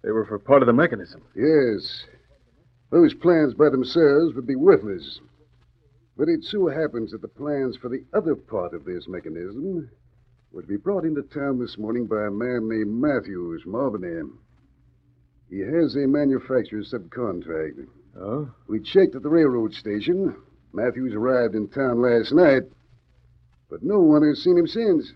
They 0.02 0.10
were 0.10 0.26
for 0.26 0.38
part 0.38 0.62
of 0.62 0.66
the 0.66 0.72
mechanism. 0.72 1.22
Yes. 1.34 2.04
Those 2.90 3.14
plans 3.14 3.54
by 3.54 3.70
themselves 3.70 4.34
would 4.34 4.46
be 4.46 4.56
worthless. 4.56 5.20
But 6.16 6.28
it 6.28 6.44
so 6.44 6.68
happens 6.68 7.10
that 7.10 7.22
the 7.22 7.28
plans 7.28 7.76
for 7.76 7.88
the 7.88 8.04
other 8.12 8.36
part 8.36 8.74
of 8.74 8.84
this 8.84 9.08
mechanism 9.08 9.90
were 10.54 10.62
to 10.62 10.68
be 10.68 10.76
brought 10.76 11.04
into 11.04 11.22
town 11.22 11.58
this 11.58 11.76
morning 11.76 12.06
by 12.06 12.26
a 12.26 12.30
man 12.30 12.68
named 12.68 13.02
Matthews 13.02 13.62
from 13.62 13.74
Albany. 13.74 14.22
He 15.50 15.58
has 15.58 15.96
a 15.96 16.06
manufacturer's 16.06 16.92
subcontract. 16.92 17.88
Oh? 18.16 18.48
We 18.68 18.78
checked 18.80 19.16
at 19.16 19.24
the 19.24 19.28
railroad 19.28 19.74
station. 19.74 20.36
Matthews 20.72 21.12
arrived 21.12 21.56
in 21.56 21.66
town 21.68 22.00
last 22.00 22.32
night, 22.32 22.62
but 23.68 23.82
no 23.82 23.98
one 23.98 24.22
has 24.22 24.44
seen 24.44 24.56
him 24.56 24.68
since. 24.68 25.12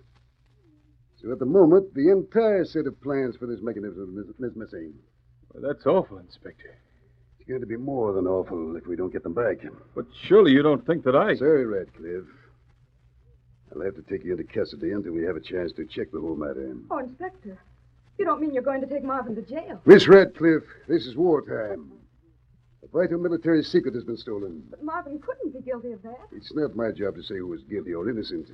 So 1.23 1.31
at 1.31 1.39
the 1.39 1.47
moment, 1.47 1.95
the 1.95 2.11
entire 2.11 2.65
set 2.65 2.89
of 2.89 3.01
plans 3.01 3.37
for 3.37 3.47
this 3.47 3.61
mechanism 3.63 4.19
is, 4.19 4.45
is 4.45 4.57
missing. 4.57 4.93
Well, 5.55 5.63
that's 5.63 5.87
awful, 5.87 6.19
Inspector. 6.19 6.79
It's 7.39 7.49
going 7.49 7.61
to 7.61 7.67
be 7.67 7.77
more 7.77 8.13
than 8.13 8.27
awful 8.27 8.75
if 8.75 8.89
we 8.89 8.97
don't 8.97 9.13
get 9.13 9.23
them 9.23 9.35
back. 9.35 9.59
But 9.95 10.07
surely 10.25 10.51
you 10.51 10.63
don't 10.63 10.85
think 10.85 11.05
that 11.05 11.15
I. 11.15 11.37
Sorry, 11.37 11.65
Radcliffe. 11.65 12.27
I'll 13.75 13.83
have 13.83 13.95
to 13.97 14.03
take 14.03 14.25
you 14.25 14.33
into 14.33 14.45
custody 14.45 14.93
until 14.93 15.13
we 15.13 15.23
have 15.25 15.37
a 15.37 15.41
chance 15.41 15.73
to 15.73 15.85
check 15.87 16.11
the 16.13 16.21
whole 16.21 16.37
matter. 16.37 16.75
Oh, 16.91 16.99
Inspector, 16.99 17.59
you 18.19 18.25
don't 18.25 18.41
mean 18.41 18.53
you're 18.55 18.63
going 18.63 18.81
to 18.81 18.87
take 18.87 19.05
Marvin 19.05 19.35
to 19.37 19.43
jail? 19.43 19.81
Miss 19.85 20.09
Radcliffe, 20.09 20.65
this 20.89 21.07
is 21.07 21.17
wartime. 21.17 21.93
A 22.83 22.87
vital 22.89 23.19
military 23.19 23.63
secret 23.63 23.95
has 23.95 24.05
been 24.05 24.17
stolen. 24.17 24.63
But 24.71 24.83
Marvin 24.83 25.19
couldn't 25.19 25.53
be 25.53 25.61
guilty 25.61 25.93
of 25.93 26.03
that. 26.03 26.19
It's 26.33 26.53
not 26.55 26.75
my 26.77 26.91
job 26.93 27.17
to 27.17 27.23
say 27.23 27.37
who 27.37 27.53
is 27.53 27.63
guilty 27.65 27.93
or 27.93 28.09
innocent. 28.09 28.49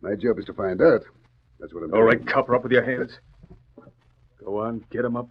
My 0.00 0.14
job 0.14 0.38
is 0.38 0.44
to 0.46 0.54
find 0.54 0.80
out. 0.80 1.02
That's 1.60 1.74
what 1.74 1.82
I'm 1.84 1.92
All 1.92 2.00
doing. 2.00 2.18
right, 2.18 2.26
copper 2.26 2.54
up 2.54 2.62
with 2.62 2.72
your 2.72 2.84
hands. 2.84 3.10
Go 4.44 4.58
on, 4.60 4.84
get 4.90 5.04
him 5.04 5.16
up. 5.16 5.28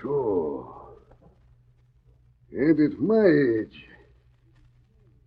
Sure. 0.00 0.76
And 2.52 2.92
at 2.92 2.98
my 2.98 3.24
age. 3.24 3.84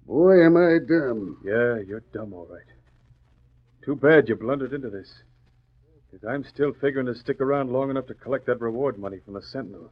Boy, 0.07 0.45
am 0.45 0.57
I 0.57 0.79
dumb. 0.87 1.37
Yeah, 1.45 1.79
you're 1.85 2.03
dumb, 2.13 2.33
all 2.33 2.47
right. 2.49 2.61
Too 3.85 3.95
bad 3.95 4.27
you 4.29 4.35
blundered 4.35 4.73
into 4.73 4.89
this. 4.89 5.09
Because 6.11 6.27
I'm 6.27 6.43
still 6.43 6.73
figuring 6.79 7.07
to 7.07 7.15
stick 7.15 7.41
around 7.41 7.71
long 7.71 7.89
enough 7.89 8.07
to 8.07 8.13
collect 8.13 8.45
that 8.47 8.61
reward 8.61 8.97
money 8.99 9.19
from 9.23 9.33
the 9.33 9.41
Sentinel. 9.41 9.91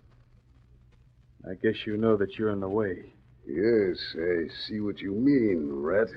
I 1.49 1.55
guess 1.55 1.85
you 1.85 1.97
know 1.97 2.17
that 2.17 2.37
you're 2.37 2.51
in 2.51 2.59
the 2.59 2.69
way. 2.69 3.13
Yes, 3.47 3.97
I 4.15 4.47
see 4.67 4.79
what 4.79 4.99
you 4.99 5.13
mean, 5.13 5.67
Rat. 5.71 6.09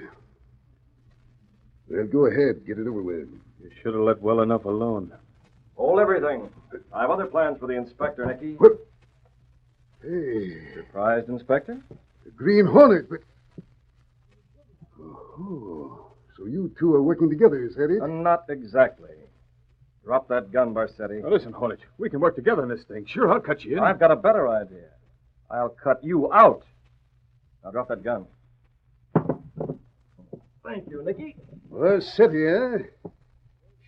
Well, 1.88 2.06
go 2.06 2.26
ahead. 2.26 2.66
Get 2.66 2.78
it 2.78 2.86
over 2.86 3.02
with. 3.02 3.28
You 3.62 3.70
should 3.82 3.94
have 3.94 4.02
let 4.02 4.20
well 4.20 4.40
enough 4.42 4.64
alone. 4.66 5.12
Hold 5.76 6.00
everything. 6.00 6.50
I 6.92 7.00
have 7.02 7.10
other 7.10 7.26
plans 7.26 7.58
for 7.58 7.66
the 7.66 7.74
inspector, 7.76 8.26
Nicky. 8.26 8.54
What? 8.54 8.72
Hey, 10.02 10.58
Surprised, 10.74 11.28
Inspector? 11.30 11.80
the 12.24 12.30
Green 12.32 12.66
Hornet, 12.66 13.08
but. 13.08 13.20
Oh, 15.36 16.12
so 16.36 16.46
you 16.46 16.72
two 16.78 16.94
are 16.94 17.02
working 17.02 17.28
together, 17.28 17.64
is 17.64 17.74
that 17.76 17.90
it? 17.90 18.00
Uh, 18.02 18.06
not 18.06 18.44
exactly. 18.48 19.10
Drop 20.04 20.28
that 20.28 20.52
gun, 20.52 20.74
Barsetti. 20.74 21.22
Now, 21.22 21.30
listen, 21.30 21.52
Hornet. 21.52 21.80
We 21.98 22.10
can 22.10 22.20
work 22.20 22.36
together 22.36 22.62
in 22.62 22.68
this 22.68 22.84
thing. 22.84 23.06
Sure, 23.06 23.32
I'll 23.32 23.40
cut 23.40 23.64
you 23.64 23.78
in. 23.78 23.82
I've 23.82 23.98
got 23.98 24.10
a 24.10 24.16
better 24.16 24.48
idea. 24.48 24.90
I'll 25.50 25.70
cut 25.70 26.04
you 26.04 26.32
out. 26.32 26.64
Now 27.62 27.70
drop 27.70 27.88
that 27.88 28.04
gun. 28.04 28.26
Thank 30.64 30.88
you, 30.88 31.02
Nicky. 31.04 31.36
Barsetti, 31.70 32.80
eh? 32.80 33.10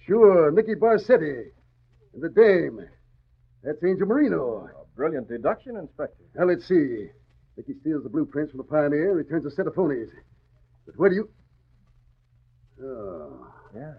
Sure, 0.06 0.50
Nicky 0.50 0.74
Barsetti. 0.74 1.50
And 2.14 2.22
the 2.22 2.28
dame. 2.28 2.80
That's 3.62 3.82
Angel 3.84 4.06
Marino. 4.06 4.68
A 4.68 4.96
brilliant 4.96 5.28
deduction, 5.28 5.76
Inspector. 5.76 6.22
Now, 6.34 6.44
let's 6.44 6.66
see. 6.66 7.08
Nicky 7.56 7.74
steals 7.80 8.02
the 8.04 8.08
blueprints 8.08 8.52
from 8.52 8.58
the 8.58 8.64
Pioneer, 8.64 9.14
returns 9.14 9.44
a 9.44 9.50
set 9.50 9.66
of 9.66 9.74
phonies. 9.74 10.08
But 10.86 10.96
where 10.96 11.10
do 11.10 11.16
you... 11.16 11.28
Oh. 12.82 13.46
Yeah. 13.74 13.94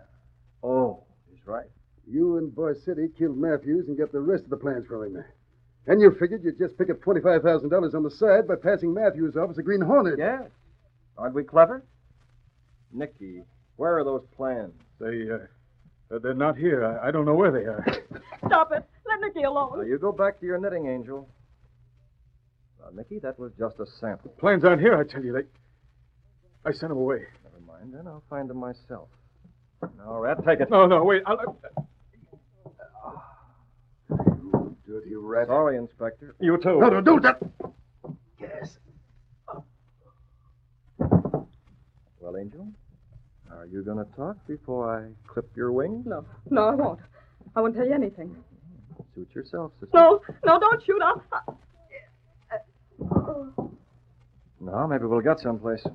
Oh, 0.63 1.04
he's 1.30 1.45
right. 1.45 1.67
You 2.10 2.38
and 2.38 2.52
Barsetti 2.52 3.15
killed 3.17 3.38
Matthews 3.38 3.88
and 3.88 3.97
got 3.97 4.12
the 4.12 4.21
rest 4.21 4.45
of 4.45 4.50
the 4.50 4.58
plans 4.58 4.86
from 4.88 5.04
him. 5.04 5.23
And 5.88 6.02
you 6.02 6.12
figured 6.19 6.43
you'd 6.43 6.58
just 6.58 6.78
pick 6.78 6.89
up 6.89 7.00
$25,000 7.00 7.93
on 7.93 8.04
the 8.04 8.12
side 8.12 8.47
by 8.47 8.56
passing 8.56 8.93
Matthews 8.93 9.38
off 9.38 9.50
as 9.50 9.58
a 9.58 9.63
Green 9.63 9.82
Hornet. 9.82 10.17
Yeah. 10.17 10.43
Aren't 11.17 11.36
we 11.36 11.43
clever? 11.43 11.84
Nicky, 12.93 13.43
where 13.76 13.97
are 13.97 14.04
those 14.04 14.26
plans? 14.36 14.73
They, 15.00 15.30
uh, 15.30 16.19
they're 16.19 16.34
not 16.34 16.58
here. 16.58 16.86
I, 16.86 17.08
I 17.08 17.12
don't 17.12 17.26
know 17.26 17.36
where 17.36 17.52
they 17.52 17.65
are. 17.65 17.86
Stop 18.45 18.71
it. 18.71 18.84
Let 19.08 19.21
Nicky 19.21 19.43
alone. 19.43 19.78
Now, 19.78 19.84
you 19.84 19.97
go 19.97 20.12
back 20.12 20.39
to 20.39 20.45
your 20.45 20.60
knitting, 20.60 20.88
Angel. 20.88 21.28
Now, 22.80 22.89
Nicky, 22.93 23.19
that 23.19 23.39
was 23.39 23.52
just 23.58 23.80
a 23.80 23.86
sample. 24.00 24.32
The 24.36 24.39
Plans 24.39 24.63
aren't 24.65 24.82
here, 24.82 24.97
I 24.97 25.04
tell 25.04 25.23
you. 25.23 25.34
They. 25.34 25.43
I 26.68 26.72
sent 26.74 26.92
him 26.92 26.98
away. 26.98 27.24
Never 27.46 27.62
mind, 27.66 27.94
then 27.94 28.08
I'll 28.08 28.24
find 28.30 28.52
him 28.52 28.58
myself. 28.58 29.08
Now, 29.98 30.20
Rat, 30.20 30.44
take 30.46 30.60
it. 30.60 30.70
No, 30.70 30.86
no, 30.86 31.02
wait. 31.02 31.24
I'll, 31.26 31.58
You 34.10 34.76
dirty 34.86 35.16
rat. 35.16 35.48
Sorry, 35.48 35.78
Inspector. 35.78 36.36
You 36.42 36.58
too. 36.58 36.78
No, 36.80 36.90
no, 36.90 37.00
don't 37.00 37.22
that. 37.24 37.40
Yes. 38.42 38.80
Well, 41.00 42.36
Angel, 42.38 42.68
are 43.50 43.66
you 43.68 43.82
going 43.84 44.00
to 44.06 44.12
talk 44.18 44.36
before 44.46 44.94
I 44.94 45.32
clip 45.32 45.50
your 45.56 45.72
wings? 45.72 46.06
No, 46.06 46.26
no, 46.50 46.68
I 46.68 46.76
won't. 46.76 47.00
I 47.56 47.62
won't 47.62 47.76
tell 47.78 47.88
you 47.88 47.94
anything. 47.94 48.36
Suit 49.16 49.30
yourself, 49.34 49.72
sister. 49.80 49.92
No, 49.94 50.22
no, 50.44 50.60
don't 50.60 50.84
shoot. 50.84 51.02
I'll... 51.02 51.24
No, 54.60 54.88
maybe 54.88 55.06
we'll 55.06 55.22
get 55.22 55.40
someplace. 55.40 55.86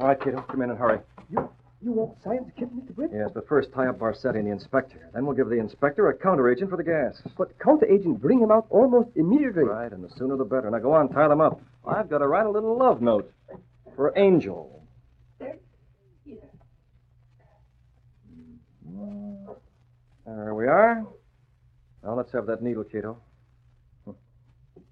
All 0.00 0.06
right, 0.06 0.18
kiddo, 0.18 0.40
come 0.40 0.62
in 0.62 0.70
and 0.70 0.78
hurry. 0.78 0.98
You 1.82 1.92
won't 1.92 2.16
sign 2.24 2.46
the 2.46 2.52
kid, 2.52 2.70
Mr. 2.70 2.94
Britt? 2.94 3.10
Yes, 3.12 3.30
but 3.34 3.46
first 3.46 3.70
tie 3.74 3.86
up 3.86 3.98
Barsetti 3.98 4.38
and 4.38 4.46
the 4.46 4.50
inspector. 4.50 5.10
Then 5.12 5.26
we'll 5.26 5.36
give 5.36 5.50
the 5.50 5.58
inspector 5.58 6.08
a 6.08 6.16
counteragent 6.16 6.70
for 6.70 6.78
the 6.78 6.84
gas. 6.84 7.20
But 7.36 7.58
counteragent 7.58 8.18
bring 8.18 8.40
him 8.40 8.50
out 8.50 8.66
almost 8.70 9.10
immediately. 9.14 9.64
Right, 9.64 9.92
and 9.92 10.02
the 10.02 10.08
sooner 10.16 10.38
the 10.38 10.44
better. 10.44 10.70
Now 10.70 10.78
go 10.78 10.94
on, 10.94 11.10
tie 11.10 11.28
them 11.28 11.42
up. 11.42 11.60
I've 11.86 12.08
got 12.08 12.18
to 12.18 12.28
write 12.28 12.46
a 12.46 12.50
little 12.50 12.78
love 12.78 13.02
note 13.02 13.30
for 13.94 14.12
Angel. 14.16 14.82
There 20.26 20.54
we 20.54 20.66
are. 20.66 21.04
Now 22.02 22.14
let's 22.14 22.32
have 22.32 22.46
that 22.46 22.62
needle, 22.62 22.84
Cato. 22.84 23.18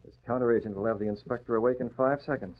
This 0.05 0.17
counteragent 0.29 0.75
will 0.75 0.85
have 0.85 0.99
the 0.99 1.09
inspector 1.09 1.57
awake 1.57 1.79
in 1.81 1.89
five 1.91 2.21
seconds. 2.27 2.59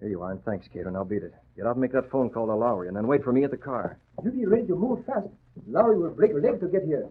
Here 0.00 0.08
you 0.08 0.22
are, 0.22 0.32
and 0.32 0.44
thanks, 0.44 0.66
Cato. 0.72 0.90
Now 0.90 1.04
beat 1.04 1.22
it. 1.22 1.32
Get 1.56 1.66
out 1.66 1.72
and 1.72 1.80
make 1.80 1.92
that 1.92 2.10
phone 2.10 2.30
call 2.30 2.46
to 2.46 2.54
Lowry, 2.54 2.88
and 2.88 2.96
then 2.96 3.06
wait 3.06 3.22
for 3.24 3.32
me 3.32 3.44
at 3.44 3.50
the 3.50 3.56
car. 3.56 3.98
You 4.24 4.30
be 4.30 4.44
ready 4.46 4.66
to 4.66 4.74
move 4.74 5.04
fast. 5.06 5.28
Lowry 5.68 5.98
will 5.98 6.10
break 6.10 6.32
a 6.32 6.34
leg 6.34 6.60
to 6.60 6.68
get 6.68 6.82
here. 6.84 7.08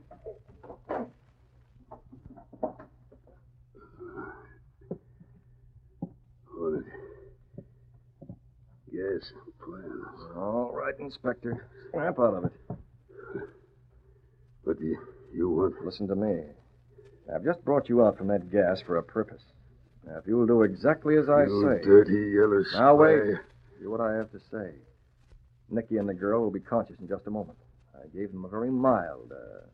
Hornet. 6.56 6.86
Yes, 8.92 9.32
plans. 9.64 10.36
All 10.36 10.72
right, 10.76 10.94
Inspector. 11.00 11.68
Snap 11.92 12.20
out 12.20 12.34
of 12.36 12.46
it. 12.46 12.52
What 14.64 14.80
do 14.80 14.86
you, 14.86 14.98
you 15.34 15.50
want? 15.50 15.84
Listen 15.84 16.08
to 16.08 16.16
me. 16.16 16.44
I've 17.34 17.44
just 17.44 17.64
brought 17.66 17.90
you 17.90 18.04
out 18.06 18.18
from 18.18 18.28
that 18.28 18.52
gas 18.52 18.82
for 18.86 18.98
a 18.98 19.04
purpose. 19.04 19.42
If 20.24 20.30
you'll 20.30 20.48
do 20.48 20.62
exactly 20.62 21.18
as 21.18 21.28
I 21.28 21.44
you 21.44 21.62
say. 21.68 21.86
dirty 21.86 22.32
yellow 22.34 22.64
spy. 22.64 22.80
Now, 22.80 22.96
wait. 22.96 23.36
Hear 23.80 23.90
what 23.90 24.00
I 24.00 24.14
have 24.14 24.32
to 24.32 24.40
say. 24.50 24.72
Nicky 25.70 25.98
and 25.98 26.08
the 26.08 26.14
girl 26.14 26.42
will 26.42 26.52
be 26.52 26.62
conscious 26.62 26.96
in 27.02 27.10
just 27.10 27.28
a 27.28 27.30
moment. 27.30 27.58
I 27.94 28.08
gave 28.16 28.32
them 28.32 28.46
a 28.46 28.48
very 28.48 28.72
mild 28.72 29.34
uh, 29.34 29.66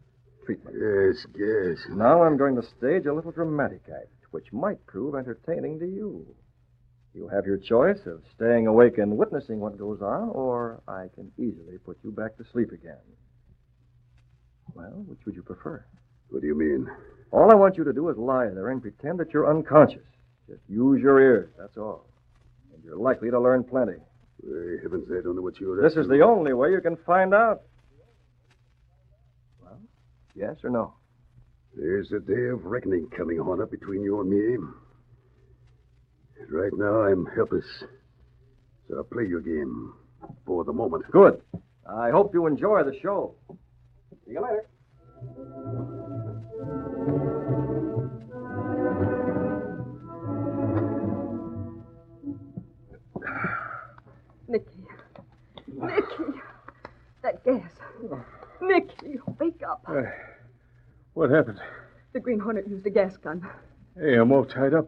treatment. 0.45 0.75
Yes, 0.75 1.23
yes. 1.38 1.77
Now 1.91 2.23
I'm 2.23 2.35
going 2.35 2.55
to 2.55 2.63
stage 2.63 3.05
a 3.05 3.13
little 3.13 3.31
dramatic 3.31 3.83
act, 3.93 4.09
which 4.31 4.51
might 4.51 4.83
prove 4.88 5.13
entertaining 5.13 5.77
to 5.79 5.85
you. 5.85 6.25
You 7.13 7.27
have 7.27 7.45
your 7.45 7.57
choice 7.57 7.99
of 8.07 8.23
staying 8.35 8.65
awake 8.65 8.97
and 8.97 9.17
witnessing 9.17 9.59
what 9.59 9.77
goes 9.77 10.01
on, 10.01 10.29
or 10.29 10.81
I 10.88 11.09
can 11.13 11.31
easily 11.38 11.77
put 11.77 11.99
you 12.03 12.12
back 12.12 12.38
to 12.38 12.45
sleep 12.51 12.71
again. 12.71 12.97
Well, 14.73 15.03
which 15.07 15.19
would 15.27 15.35
you 15.35 15.43
prefer? 15.43 15.85
What 16.29 16.41
do 16.41 16.47
you 16.47 16.57
mean? 16.57 16.88
All 17.31 17.51
I 17.51 17.55
want 17.55 17.77
you 17.77 17.83
to 17.83 17.93
do 17.93 18.09
is 18.09 18.17
lie 18.17 18.49
there 18.49 18.69
and 18.69 18.81
pretend 18.81 19.19
that 19.19 19.31
you're 19.31 19.47
unconscious. 19.49 20.01
Just 20.49 20.62
use 20.67 20.99
your 21.01 21.21
ears, 21.21 21.49
that's 21.59 21.77
all. 21.77 22.07
And 22.73 22.83
you're 22.83 22.97
likely 22.97 23.29
to 23.29 23.39
learn 23.39 23.63
plenty. 23.63 23.97
Hey, 24.41 24.77
heavens, 24.81 25.07
I 25.12 25.21
don't 25.21 25.35
know 25.35 25.41
what 25.43 25.59
you're 25.59 25.81
This 25.81 25.95
is 25.95 26.07
the 26.07 26.21
only 26.21 26.53
way 26.53 26.71
you 26.71 26.81
can 26.81 26.97
find 27.05 27.33
out. 27.33 27.62
Well, 29.62 29.79
yes 30.35 30.55
or 30.63 30.71
no? 30.71 30.93
There's 31.75 32.12
a 32.12 32.19
day 32.19 32.47
of 32.47 32.65
reckoning 32.65 33.07
coming, 33.15 33.38
Hornet, 33.38 33.69
between 33.69 34.01
you 34.01 34.21
and 34.21 34.29
me. 34.29 34.55
And 36.39 36.51
Right 36.51 36.71
now, 36.73 37.03
I'm 37.03 37.27
helpless. 37.35 37.65
So 38.88 38.97
I'll 38.97 39.03
play 39.03 39.25
your 39.27 39.41
game 39.41 39.93
for 40.45 40.63
the 40.63 40.73
moment. 40.73 41.05
Good. 41.12 41.41
I 41.88 42.09
hope 42.09 42.33
you 42.33 42.47
enjoy 42.47 42.83
the 42.83 42.99
show. 43.01 43.35
See 44.25 44.31
you 44.33 44.41
later. 44.41 45.95
Nicky. 55.95 56.39
That 57.21 57.43
gas. 57.43 57.71
Nicky, 58.62 59.19
wake 59.39 59.62
up. 59.67 59.84
Uh, 59.88 60.02
what 61.13 61.30
happened? 61.30 61.60
The 62.13 62.19
Green 62.19 62.39
Hornet 62.39 62.67
used 62.67 62.86
a 62.86 62.89
gas 62.89 63.17
gun. 63.17 63.47
Hey, 63.99 64.15
I'm 64.15 64.32
all 64.32 64.45
tied 64.45 64.73
up. 64.73 64.88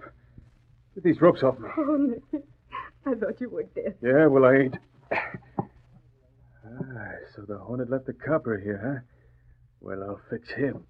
Get 0.95 1.03
these 1.03 1.21
ropes 1.21 1.43
off 1.43 1.59
me. 1.59 1.69
Oh, 1.77 1.95
Nicky. 1.97 2.43
I 3.05 3.15
thought 3.15 3.39
you 3.41 3.49
were 3.49 3.63
dead. 3.63 3.95
Yeah, 4.01 4.27
well, 4.27 4.45
I 4.45 4.55
ain't. 4.55 4.77
Ah, 5.13 7.11
so 7.35 7.41
the 7.47 7.57
Hornet 7.57 7.89
left 7.89 8.05
the 8.05 8.13
copper 8.13 8.57
here, 8.57 8.79
huh? 8.83 8.99
Well, 9.81 10.03
I'll 10.03 10.21
fix 10.29 10.49
him. 10.51 10.85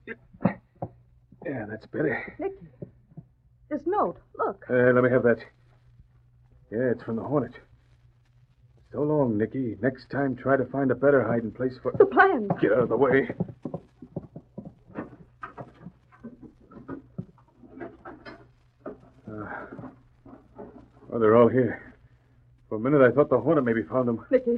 Yeah, 1.45 1.65
that's 1.69 1.86
better. 1.88 2.36
Nicky. 2.39 2.67
This 3.69 3.82
note. 3.86 4.17
Look. 4.38 4.65
Uh, 4.69 4.91
let 4.93 5.04
me 5.04 5.10
have 5.10 5.24
that. 5.24 5.39
Yeah, 6.71 6.91
it's 6.91 7.04
from 7.04 7.15
the 7.15 7.24
Hornet. 7.24 7.54
So 8.91 9.01
long, 9.04 9.38
Nicky. 9.38 9.77
Next 9.82 10.10
time, 10.10 10.36
try 10.36 10.58
to 10.58 10.65
find 10.65 10.91
a 10.91 10.95
better 10.95 11.23
hiding 11.23 11.51
place 11.51 11.73
for. 11.82 11.93
The 11.97 12.06
plan. 12.06 12.49
Get 12.60 12.73
out 12.73 12.80
of 12.80 12.89
the 12.89 12.97
way. 12.97 13.30
Uh, 19.27 19.45
oh, 21.13 21.19
they're 21.19 21.36
all 21.38 21.47
here. 21.47 21.93
For 22.69 22.75
a 22.75 22.80
minute, 22.80 23.01
I 23.01 23.12
thought 23.12 23.30
the 23.30 23.39
Hornet 23.39 23.63
maybe 23.63 23.84
found 23.84 24.08
them. 24.08 24.25
Nicky, 24.32 24.58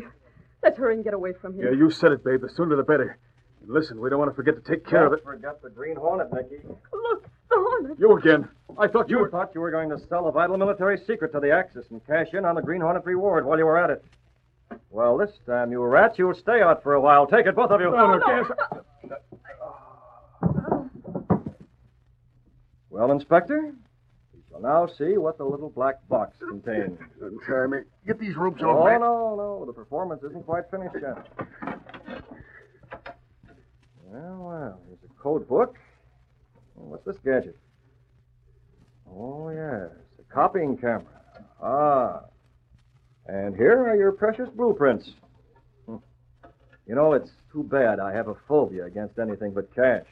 let's 0.63 0.77
hurry 0.77 0.95
and 0.95 1.03
get 1.03 1.13
away 1.13 1.33
from 1.41 1.55
here. 1.55 1.71
Yeah, 1.71 1.77
you 1.77 1.89
said 1.91 2.11
it, 2.11 2.23
babe. 2.23 2.41
The 2.41 2.49
sooner 2.49 2.75
the 2.75 2.83
better. 2.83 3.17
And 3.61 3.71
listen, 3.71 3.99
we 3.99 4.09
don't 4.09 4.19
want 4.19 4.31
to 4.31 4.35
forget 4.35 4.55
to 4.55 4.61
take 4.61 4.85
care 4.85 5.05
of 5.05 5.13
it. 5.13 5.23
forget 5.23 5.61
the 5.61 5.69
Green 5.69 5.95
Hornet, 5.95 6.31
Nicky. 6.33 6.61
Look, 6.91 7.23
the 7.49 7.55
Hornet. 7.55 7.99
You 7.99 8.17
again. 8.17 8.47
I 8.77 8.87
thought 8.87 9.09
you 9.09 9.17
You 9.17 9.23
were. 9.23 9.29
thought 9.29 9.51
you 9.53 9.61
were 9.61 9.71
going 9.71 9.89
to 9.89 9.99
sell 10.07 10.27
a 10.27 10.31
vital 10.31 10.57
military 10.57 10.97
secret 11.05 11.31
to 11.33 11.39
the 11.39 11.51
Axis 11.51 11.85
and 11.91 12.05
cash 12.07 12.27
in 12.33 12.45
on 12.45 12.55
the 12.55 12.61
Green 12.61 12.81
Hornet 12.81 13.05
reward 13.05 13.45
while 13.45 13.57
you 13.57 13.65
were 13.65 13.77
at 13.77 13.89
it. 13.89 14.03
Well, 14.89 15.17
this 15.17 15.31
time, 15.45 15.71
you 15.71 15.81
rats, 15.83 16.17
you'll 16.19 16.33
stay 16.35 16.61
out 16.61 16.83
for 16.83 16.93
a 16.93 17.01
while. 17.01 17.25
Take 17.27 17.45
it, 17.47 17.55
both 17.55 17.71
of 17.71 17.81
you. 17.81 17.91
No, 17.91 18.17
no, 18.17 18.19
gas. 18.19 18.51
Well, 22.89 23.11
Inspector, 23.11 23.73
we 24.33 24.39
shall 24.49 24.61
now 24.61 24.87
see 24.87 25.17
what 25.17 25.37
the 25.37 25.43
little 25.45 25.69
black 25.69 26.07
box 26.07 26.37
contains. 26.47 26.99
Untie 27.21 27.67
me. 27.67 27.77
Get 28.05 28.19
these 28.19 28.35
ropes 28.35 28.61
Oh, 28.63 28.69
off 28.69 28.91
me. 28.93 28.99
no, 28.99 29.35
no. 29.35 29.65
The 29.65 29.73
performance 29.73 30.21
isn't 30.23 30.45
quite 30.45 30.69
finished 30.69 30.95
yet. 31.01 31.27
Well, 34.05 34.37
well, 34.43 34.79
here's 34.87 34.99
a 35.03 35.21
code 35.21 35.47
book. 35.47 35.75
Oh, 36.79 36.83
What's 36.85 37.05
this 37.05 37.17
gadget? 37.25 37.57
Oh, 39.09 39.49
yes, 39.49 39.89
a 40.19 40.33
copying 40.33 40.77
camera. 40.77 41.05
Ah. 41.61 42.21
And 43.27 43.55
here 43.55 43.87
are 43.87 43.95
your 43.95 44.11
precious 44.11 44.49
blueprints. 44.49 45.09
Hmm. 45.85 45.97
You 46.87 46.95
know, 46.95 47.13
it's 47.13 47.31
too 47.51 47.63
bad 47.63 47.99
I 47.99 48.13
have 48.13 48.27
a 48.27 48.35
phobia 48.47 48.85
against 48.85 49.17
anything 49.19 49.53
but 49.53 49.73
cash. 49.73 50.05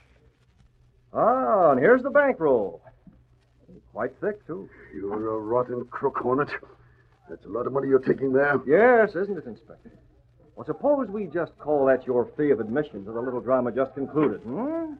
Ah, 1.14 1.72
and 1.72 1.80
here's 1.80 2.04
the 2.04 2.10
bankroll. 2.10 2.82
Quite 3.92 4.12
thick, 4.22 4.46
too. 4.48 4.70
You're 4.96 5.36
a 5.36 5.40
rotten 5.40 5.86
crook, 5.86 6.18
Hornet. 6.18 6.50
That's 7.30 7.44
a 7.46 7.50
lot 7.50 7.68
of 7.68 7.74
money 7.74 7.90
you're 7.90 8.00
taking 8.00 8.32
there. 8.32 8.60
Yes, 8.66 9.16
isn't 9.16 9.38
it, 9.38 9.46
Inspector? 9.46 9.92
Well, 10.56 10.66
suppose 10.66 11.10
we 11.10 11.26
just 11.26 11.58
call 11.60 11.86
that 11.88 12.06
your 12.06 12.30
fee 12.38 12.52
of 12.52 12.60
admission 12.60 13.04
to 13.06 13.12
the 13.12 13.20
little 13.20 13.42
drama 13.42 13.72
just 13.72 13.94
concluded, 13.94 14.42
hmm? 14.42 14.94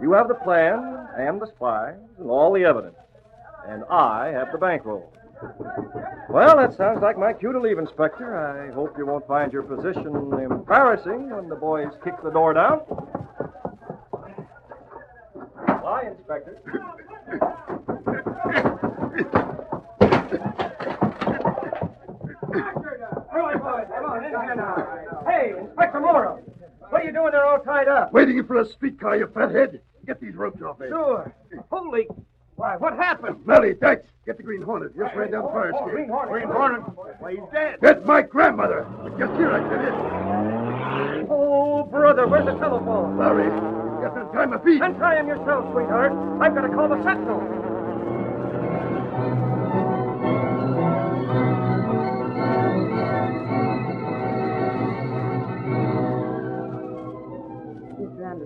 You 0.00 0.12
have 0.12 0.28
the 0.28 0.34
plan 0.34 1.08
and 1.18 1.40
the 1.40 1.46
spies 1.46 1.96
and 2.18 2.30
all 2.30 2.52
the 2.52 2.64
evidence. 2.64 2.96
And 3.66 3.84
I 3.90 4.28
have 4.28 4.52
the 4.52 4.58
bankroll. 4.58 5.12
Well, 6.28 6.56
that 6.56 6.76
sounds 6.76 7.00
like 7.02 7.18
my 7.18 7.32
cue 7.32 7.52
to 7.52 7.60
leave, 7.60 7.78
Inspector. 7.78 8.36
I 8.36 8.72
hope 8.74 8.96
you 8.98 9.06
won't 9.06 9.26
find 9.26 9.52
your 9.52 9.62
position 9.62 10.06
embarrassing 10.42 11.30
when 11.30 11.48
the 11.48 11.56
boys 11.56 11.88
kick 12.04 12.14
the 12.22 12.30
door 12.30 12.54
down. 12.54 12.80
Bye, 15.82 16.12
Inspector. 16.16 16.62
come 23.88 24.04
on 24.04 25.26
Hey, 25.26 25.54
Inspector 25.58 26.00
Morrow. 26.00 26.42
What 26.90 27.02
are 27.02 27.04
you 27.04 27.12
doing 27.12 27.32
there 27.32 27.46
all 27.46 27.60
tied 27.60 27.88
up? 27.88 28.12
Waiting 28.12 28.44
for 28.44 28.60
a 28.60 28.64
streetcar, 28.66 29.16
you 29.16 29.26
fathead. 29.32 29.80
Get 30.06 30.20
these 30.20 30.34
ropes 30.34 30.62
off 30.62 30.78
me. 30.80 30.88
Sure. 30.88 31.34
Holy. 31.70 32.06
Why, 32.60 32.76
what 32.76 32.92
happened? 32.92 33.40
Melly, 33.46 33.72
Dex, 33.72 34.04
get 34.26 34.36
the 34.36 34.42
Green 34.42 34.60
Hornet. 34.60 34.94
Just 34.94 35.16
ran 35.16 35.30
down 35.30 35.44
the 35.44 35.48
fire 35.48 35.70
escape. 35.70 35.88
Green 35.88 36.10
Hornet. 36.10 36.30
Green 36.30 36.48
Hornet? 36.52 36.82
Why, 37.18 37.30
he's 37.32 37.40
dead. 37.54 37.78
That's 37.80 38.04
my 38.04 38.20
grandmother. 38.20 38.86
Just 39.18 39.32
here, 39.40 39.50
I 39.50 39.64
said 39.70 39.80
it. 39.88 41.26
Oh, 41.30 41.88
brother, 41.90 42.28
where's 42.28 42.44
the 42.44 42.52
telephone? 42.60 43.16
Larry, 43.16 43.48
just 44.04 44.12
in 44.14 44.28
time 44.36 44.52
of 44.52 44.62
feet. 44.62 44.82
And 44.82 44.94
try 44.98 45.18
him 45.18 45.26
yourself, 45.26 45.72
sweetheart. 45.72 46.12
I've 46.42 46.54
got 46.54 46.68
to 46.68 46.68
call 46.68 46.90
the 46.90 47.02
sentinel. 47.02 47.40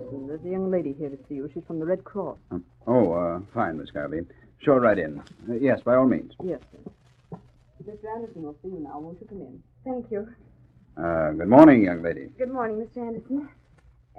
Anderson, 0.05 0.27
there's 0.27 0.45
a 0.45 0.49
young 0.49 0.69
lady 0.71 0.93
here 0.97 1.09
to 1.09 1.17
see 1.27 1.35
you. 1.35 1.49
She's 1.53 1.63
from 1.65 1.79
the 1.79 1.85
Red 1.85 2.03
Cross. 2.03 2.37
Oh, 2.87 3.13
uh, 3.13 3.39
fine, 3.53 3.77
Miss 3.77 3.89
Garvey. 3.91 4.21
Show 4.59 4.75
her 4.75 4.79
right 4.79 4.97
in. 4.97 5.19
Uh, 5.49 5.53
yes, 5.59 5.81
by 5.83 5.95
all 5.95 6.05
means. 6.07 6.33
Yes, 6.43 6.59
sir. 6.71 7.37
Mr. 7.83 8.15
Anderson 8.15 8.43
will 8.43 8.55
see 8.63 8.69
you 8.69 8.79
now. 8.79 8.99
Won't 8.99 9.19
you 9.21 9.27
come 9.27 9.41
in? 9.41 9.61
Thank 9.83 10.11
you. 10.11 10.27
Uh, 10.97 11.31
good 11.31 11.47
morning, 11.47 11.83
young 11.83 12.01
lady. 12.01 12.29
Good 12.37 12.51
morning, 12.51 12.77
Mr. 12.77 13.05
Anderson. 13.05 13.49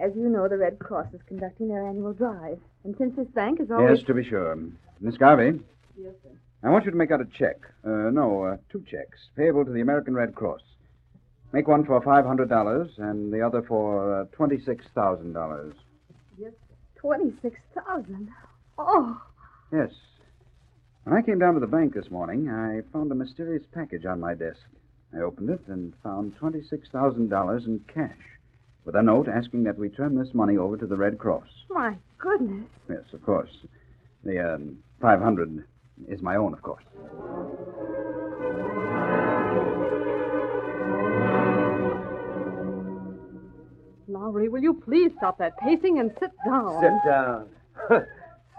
As 0.00 0.12
you 0.14 0.28
know, 0.28 0.46
the 0.46 0.58
Red 0.58 0.78
Cross 0.78 1.14
is 1.14 1.20
conducting 1.26 1.68
their 1.68 1.86
annual 1.86 2.12
drive. 2.12 2.58
And 2.84 2.94
since 2.98 3.16
this 3.16 3.26
bank 3.28 3.60
is 3.60 3.70
always. 3.70 3.98
Yes, 3.98 4.06
to 4.06 4.14
be 4.14 4.24
sure. 4.24 4.56
Miss 5.00 5.16
Garvey, 5.16 5.60
Yes, 5.98 6.12
sir. 6.22 6.30
I 6.62 6.70
want 6.70 6.84
you 6.84 6.90
to 6.90 6.96
make 6.96 7.10
out 7.10 7.20
a 7.20 7.26
check. 7.38 7.56
Uh, 7.84 8.10
no, 8.10 8.42
uh, 8.44 8.56
two 8.70 8.84
checks, 8.90 9.18
payable 9.36 9.64
to 9.64 9.70
the 9.70 9.80
American 9.80 10.14
Red 10.14 10.34
Cross. 10.34 10.60
Make 11.52 11.68
one 11.68 11.84
for 11.84 12.00
$500 12.00 12.98
and 12.98 13.32
the 13.32 13.40
other 13.40 13.62
for 13.62 14.20
uh, 14.20 14.24
$26,000. 14.36 15.72
Yes. 16.38 16.52
26000 17.00 18.28
Oh, 18.78 19.20
Yes. 19.72 19.90
When 21.04 21.16
I 21.16 21.22
came 21.22 21.38
down 21.38 21.54
to 21.54 21.60
the 21.60 21.66
bank 21.66 21.94
this 21.94 22.10
morning, 22.10 22.48
I 22.50 22.80
found 22.92 23.10
a 23.12 23.14
mysterious 23.14 23.62
package 23.72 24.04
on 24.06 24.20
my 24.20 24.34
desk. 24.34 24.58
I 25.16 25.20
opened 25.20 25.50
it 25.50 25.60
and 25.68 25.94
found 26.02 26.36
$26,000 26.38 27.66
in 27.66 27.80
cash, 27.92 28.16
with 28.84 28.96
a 28.96 29.02
note 29.02 29.28
asking 29.28 29.62
that 29.64 29.78
we 29.78 29.88
turn 29.88 30.16
this 30.18 30.34
money 30.34 30.56
over 30.56 30.76
to 30.76 30.86
the 30.86 30.96
Red 30.96 31.16
Cross. 31.18 31.46
my 31.70 31.96
goodness. 32.18 32.66
Yes, 32.90 33.04
of 33.12 33.22
course. 33.24 33.50
The 34.24 34.54
um, 34.56 34.78
500 35.00 35.64
is 36.08 36.20
my 36.22 36.34
own, 36.36 36.52
of 36.52 36.62
course. 36.62 36.82
Lowry, 44.16 44.48
will 44.48 44.62
you 44.62 44.74
please 44.74 45.12
stop 45.18 45.38
that 45.38 45.58
pacing 45.58 45.98
and 45.98 46.10
sit 46.18 46.30
down? 46.44 46.80
Sit 46.80 47.10
down. 47.10 47.48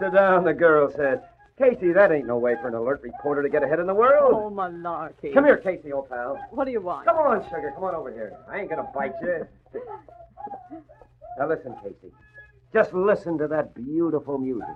Sit 0.00 0.12
down, 0.12 0.44
the 0.44 0.54
girl 0.54 0.92
said. 0.94 1.22
Casey, 1.58 1.92
that 1.92 2.12
ain't 2.12 2.28
no 2.28 2.38
way 2.38 2.54
for 2.62 2.68
an 2.68 2.74
alert 2.74 3.02
reporter 3.02 3.42
to 3.42 3.48
get 3.48 3.64
ahead 3.64 3.80
in 3.80 3.88
the 3.88 3.94
world. 3.94 4.32
Oh, 4.32 4.48
malarkey. 4.48 5.34
Come 5.34 5.44
here, 5.44 5.56
Casey, 5.56 5.92
old 5.92 6.08
pal. 6.08 6.38
What 6.52 6.66
do 6.66 6.70
you 6.70 6.80
want? 6.80 7.04
Come 7.04 7.16
on, 7.16 7.42
sugar. 7.50 7.72
Come 7.74 7.82
on 7.82 7.96
over 7.96 8.12
here. 8.12 8.36
I 8.48 8.60
ain't 8.60 8.70
gonna 8.70 8.88
bite 8.94 9.14
you. 9.20 9.44
Now 11.36 11.48
listen, 11.48 11.74
Casey. 11.82 12.12
Just 12.72 12.94
listen 12.94 13.38
to 13.38 13.48
that 13.48 13.74
beautiful 13.74 14.38
music. 14.38 14.68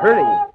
Pretty. 0.00 0.45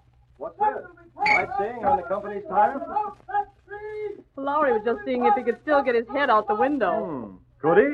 What's 2.52 2.80
this? 2.80 2.88
Sightseeing 2.88 2.88
on 2.88 3.14
the 3.18 3.32
company's 3.32 4.26
tire? 4.36 4.46
Lowry 4.46 4.74
was 4.74 4.82
just 4.84 5.00
seeing 5.06 5.26
if 5.26 5.36
he 5.36 5.44
could 5.44 5.62
still 5.62 5.82
get 5.84 5.96
his 5.96 6.08
head 6.10 6.30
out 6.30 6.48
the 6.48 6.56
window. 6.56 7.06
Hmm. 7.06 7.36
Could 7.62 7.78
he? 7.78 7.94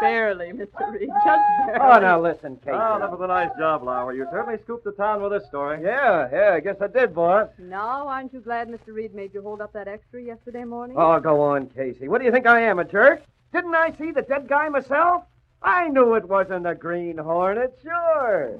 Barely, 0.00 0.52
Mr. 0.52 0.92
Reed. 0.92 1.08
Just 1.24 1.42
barely. 1.66 1.80
Oh, 1.80 1.98
now 2.00 2.20
listen, 2.20 2.56
Casey. 2.56 2.72
Oh, 2.72 2.98
that 2.98 3.10
was 3.10 3.20
a 3.22 3.26
nice 3.26 3.50
job, 3.58 3.82
Lowry. 3.84 4.16
You 4.16 4.26
certainly 4.32 4.58
scooped 4.64 4.84
the 4.84 4.92
town 4.92 5.22
with 5.22 5.30
this 5.30 5.46
story. 5.46 5.80
Yeah, 5.82 6.28
yeah, 6.32 6.54
I 6.54 6.60
guess 6.60 6.76
I 6.80 6.88
did, 6.88 7.14
boss. 7.14 7.48
Now, 7.58 8.08
aren't 8.08 8.32
you 8.32 8.40
glad 8.40 8.68
Mr. 8.68 8.88
Reed 8.88 9.14
made 9.14 9.32
you 9.32 9.42
hold 9.42 9.60
up 9.60 9.72
that 9.74 9.86
extra 9.86 10.20
yesterday 10.22 10.64
morning? 10.64 10.96
Oh, 10.98 11.20
go 11.20 11.40
on, 11.40 11.68
Casey. 11.68 12.08
What 12.08 12.18
do 12.18 12.24
you 12.24 12.32
think 12.32 12.46
I 12.46 12.62
am, 12.62 12.78
a 12.78 12.84
jerk? 12.84 13.22
Didn't 13.52 13.74
I 13.74 13.92
see 13.96 14.10
the 14.10 14.22
dead 14.22 14.48
guy 14.48 14.68
myself? 14.68 15.24
I 15.62 15.88
knew 15.88 16.14
it 16.14 16.26
wasn't 16.26 16.66
a 16.66 16.74
Green 16.74 17.18
Hornet, 17.18 17.78
sure. 17.82 18.58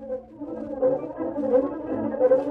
Set 2.21 2.51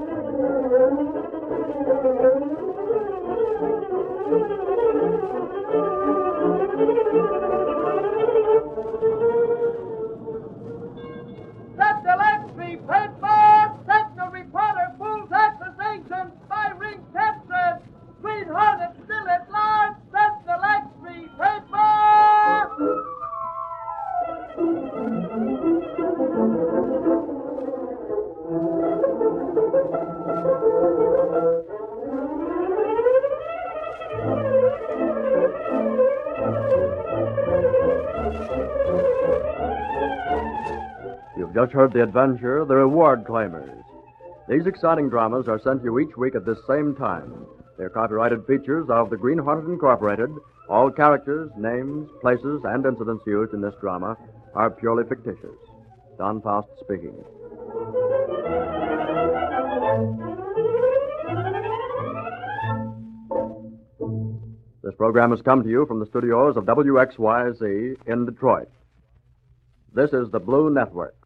Heard 41.72 41.92
the 41.92 42.02
adventure 42.02 42.64
the 42.64 42.74
reward 42.74 43.24
claimers. 43.24 43.70
These 44.48 44.66
exciting 44.66 45.08
dramas 45.08 45.46
are 45.46 45.60
sent 45.60 45.84
you 45.84 46.00
each 46.00 46.16
week 46.16 46.34
at 46.34 46.44
this 46.44 46.58
same 46.68 46.96
time. 46.96 47.46
They're 47.78 47.88
copyrighted 47.88 48.44
features 48.44 48.88
of 48.90 49.08
the 49.08 49.16
Green 49.16 49.38
Hornet 49.38 49.66
Incorporated. 49.66 50.30
All 50.68 50.90
characters, 50.90 51.48
names, 51.56 52.10
places, 52.20 52.62
and 52.64 52.84
incidents 52.84 53.22
used 53.24 53.54
in 53.54 53.60
this 53.60 53.74
drama 53.80 54.16
are 54.54 54.70
purely 54.70 55.04
fictitious. 55.08 55.54
Don 56.18 56.42
Faust 56.42 56.68
speaking. 56.80 57.14
This 64.82 64.94
program 64.96 65.30
has 65.30 65.40
come 65.42 65.62
to 65.62 65.68
you 65.68 65.86
from 65.86 66.00
the 66.00 66.06
studios 66.06 66.56
of 66.56 66.64
WXYZ 66.64 67.96
in 68.08 68.26
Detroit. 68.26 68.68
This 69.94 70.10
is 70.12 70.30
the 70.32 70.40
Blue 70.40 70.68
Network. 70.68 71.19